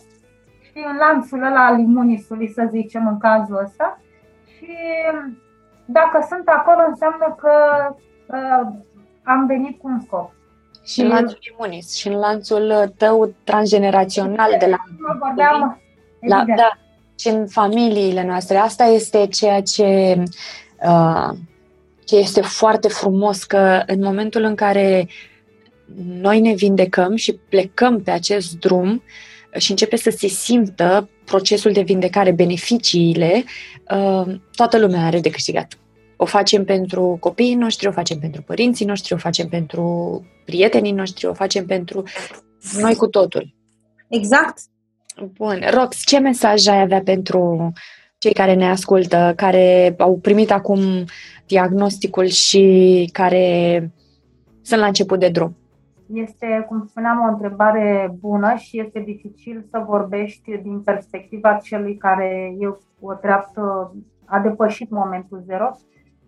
[0.60, 3.98] știi, în lanțul ăla al imunisului, să zicem, în cazul ăsta,
[4.56, 4.76] și
[5.84, 7.52] dacă sunt acolo înseamnă că
[8.26, 8.68] uh,
[9.22, 10.30] am venit cu un scop.
[10.88, 14.76] Și în lanțul imunis, și în lanțul tău transgenerațional de la...
[15.18, 15.80] Vorbeam,
[16.20, 16.78] la da,
[17.18, 18.56] și în familiile noastre.
[18.56, 20.22] Asta este ceea ce,
[20.82, 21.28] uh,
[22.04, 25.08] ce este foarte frumos, că în momentul în care
[26.06, 29.02] noi ne vindecăm și plecăm pe acest drum
[29.56, 33.44] și începe să se simtă procesul de vindecare, beneficiile,
[33.90, 35.78] uh, toată lumea are de câștigat.
[36.20, 41.26] O facem pentru copiii noștri, o facem pentru părinții noștri, o facem pentru prietenii noștri,
[41.26, 42.02] o facem pentru
[42.80, 43.54] noi cu totul.
[44.08, 44.58] Exact.
[45.32, 45.60] Bun.
[45.70, 47.72] Rox, ce mesaj ai avea pentru
[48.18, 50.80] cei care ne ascultă, care au primit acum
[51.46, 53.90] diagnosticul și care
[54.62, 55.56] sunt la început de drum?
[56.14, 62.56] Este, cum spuneam, o întrebare bună și este dificil să vorbești din perspectiva celui care
[62.58, 62.66] e
[63.00, 63.94] o treaptă,
[64.24, 65.70] a depășit momentul zero,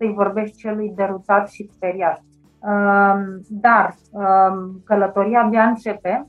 [0.01, 2.23] să-i vorbești celui derutat și speriat.
[3.49, 3.95] Dar
[4.85, 6.27] călătoria abia începe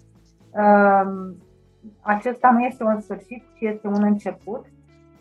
[2.02, 4.66] acesta nu este un sfârșit, ci este un început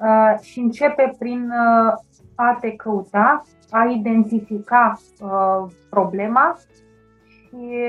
[0.01, 1.93] uh, și începe prin uh,
[2.35, 6.57] a te căuta, a identifica uh, problema
[7.27, 7.85] și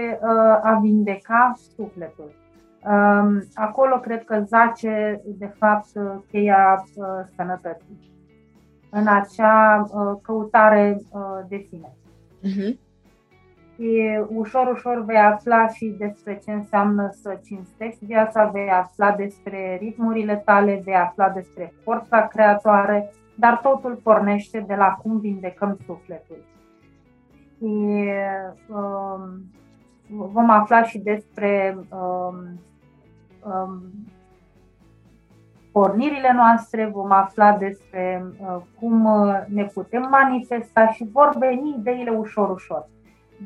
[0.62, 2.39] a vindeca sufletul.
[2.84, 5.88] Um, acolo cred că zace, de fapt,
[6.32, 6.84] cheia
[7.36, 8.11] sănătății,
[8.91, 9.85] în acea
[10.21, 11.01] căutare
[11.47, 11.89] de sine.
[12.43, 12.89] Uh-huh
[13.81, 19.77] și ușor, ușor vei afla și despre ce înseamnă să cinstești viața, vei afla despre
[19.81, 26.43] ritmurile tale, vei afla despre forța creatoare, dar totul pornește de la cum vindecăm sufletul.
[27.57, 28.05] Și
[28.67, 29.51] um,
[30.07, 32.59] vom afla și despre um,
[33.43, 33.81] um,
[35.72, 39.07] pornirile noastre, vom afla despre uh, cum
[39.47, 42.88] ne putem manifesta și vor veni ideile ușor, ușor.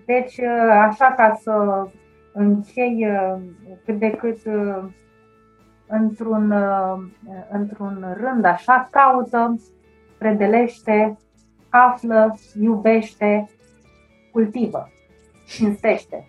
[0.05, 1.88] Deci, uh, așa ca să
[2.34, 3.41] închei uh,
[3.86, 4.84] cât de cât uh,
[5.88, 6.53] într-un,
[7.49, 9.55] într-un rând așa, caută,
[10.17, 11.17] predelește,
[11.69, 13.49] află, iubește,
[14.32, 14.89] cultivă,
[15.47, 16.28] cinstește.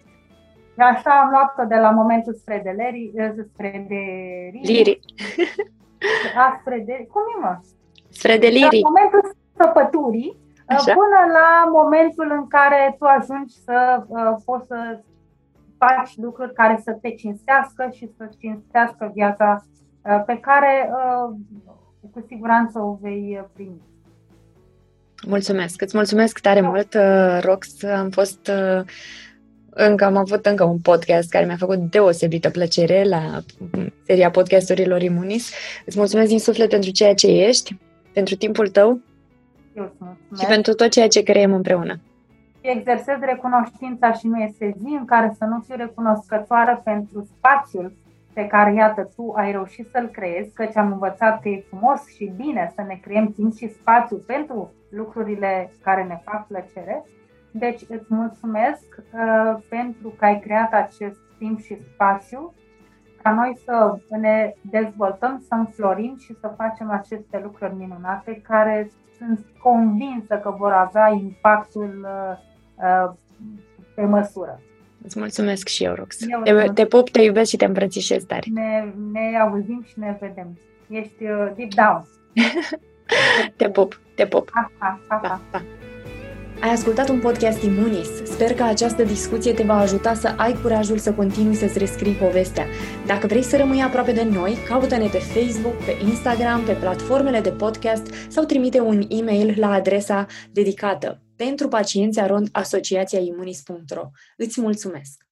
[0.72, 3.12] Și așa am luat de la momentul spredelerii,
[3.52, 4.60] spredelerii.
[4.62, 5.00] Liri.
[6.36, 7.58] A, sprede, cum e mă?
[8.08, 8.82] Spredelirii.
[8.82, 10.36] La momentul săpăturii,
[10.66, 10.92] Așa?
[10.92, 15.00] până la momentul în care tu ajungi să uh, poți să
[15.78, 19.64] faci lucruri care să te cinstească și să cinstească viața
[20.02, 21.34] uh, pe care uh,
[22.12, 23.82] cu siguranță o vei primi.
[25.26, 26.96] Mulțumesc, îți mulțumesc tare mult,
[27.40, 27.82] Rox.
[27.82, 28.50] Am fost
[29.76, 33.40] încă am avut încă un podcast care mi-a făcut deosebită plăcere la
[34.06, 35.52] seria podcasturilor Imunis.
[35.84, 37.76] Îți mulțumesc din suflet pentru ceea ce ești,
[38.12, 39.00] pentru timpul tău
[39.76, 40.40] eu îți mulțumesc.
[40.40, 42.00] Și pentru tot ceea ce creăm împreună.
[42.60, 47.92] Exersez recunoștința și nu este zi în care să nu fiu recunoscătoare pentru spațiul
[48.32, 52.32] pe care, iată, tu ai reușit să-l creezi, căci am învățat că e frumos și
[52.36, 57.04] bine să ne creăm timp și spațiu pentru lucrurile care ne fac plăcere.
[57.58, 62.54] Deci îți mulțumesc uh, pentru că ai creat acest timp și spațiu
[63.22, 69.46] ca noi să ne dezvoltăm, să înflorim și să facem aceste lucruri minunate care sunt
[69.62, 72.06] convinsă că vor avea impactul
[72.78, 73.10] uh,
[73.94, 74.60] pe măsură.
[75.02, 76.16] Îți mulțumesc și eu, Rox.
[76.44, 78.44] Eu te, te pup, te iubesc și te îmbrățișez tare.
[78.52, 80.58] Ne, ne auzim și ne vedem.
[80.88, 82.06] Ești uh, deep down.
[83.56, 84.50] te pup, te pup.
[84.50, 85.40] Pa, pa, pa, pa.
[85.50, 85.62] pa.
[86.60, 88.08] Ai ascultat un podcast Imunis.
[88.24, 92.66] Sper că această discuție te va ajuta să ai curajul să continui să-ți rescrii povestea.
[93.06, 97.50] Dacă vrei să rămâi aproape de noi, caută-ne pe Facebook, pe Instagram, pe platformele de
[97.50, 104.10] podcast sau trimite un e-mail la adresa dedicată pentru pacienți arond asociația imunis.ro.
[104.36, 105.25] Îți mulțumesc!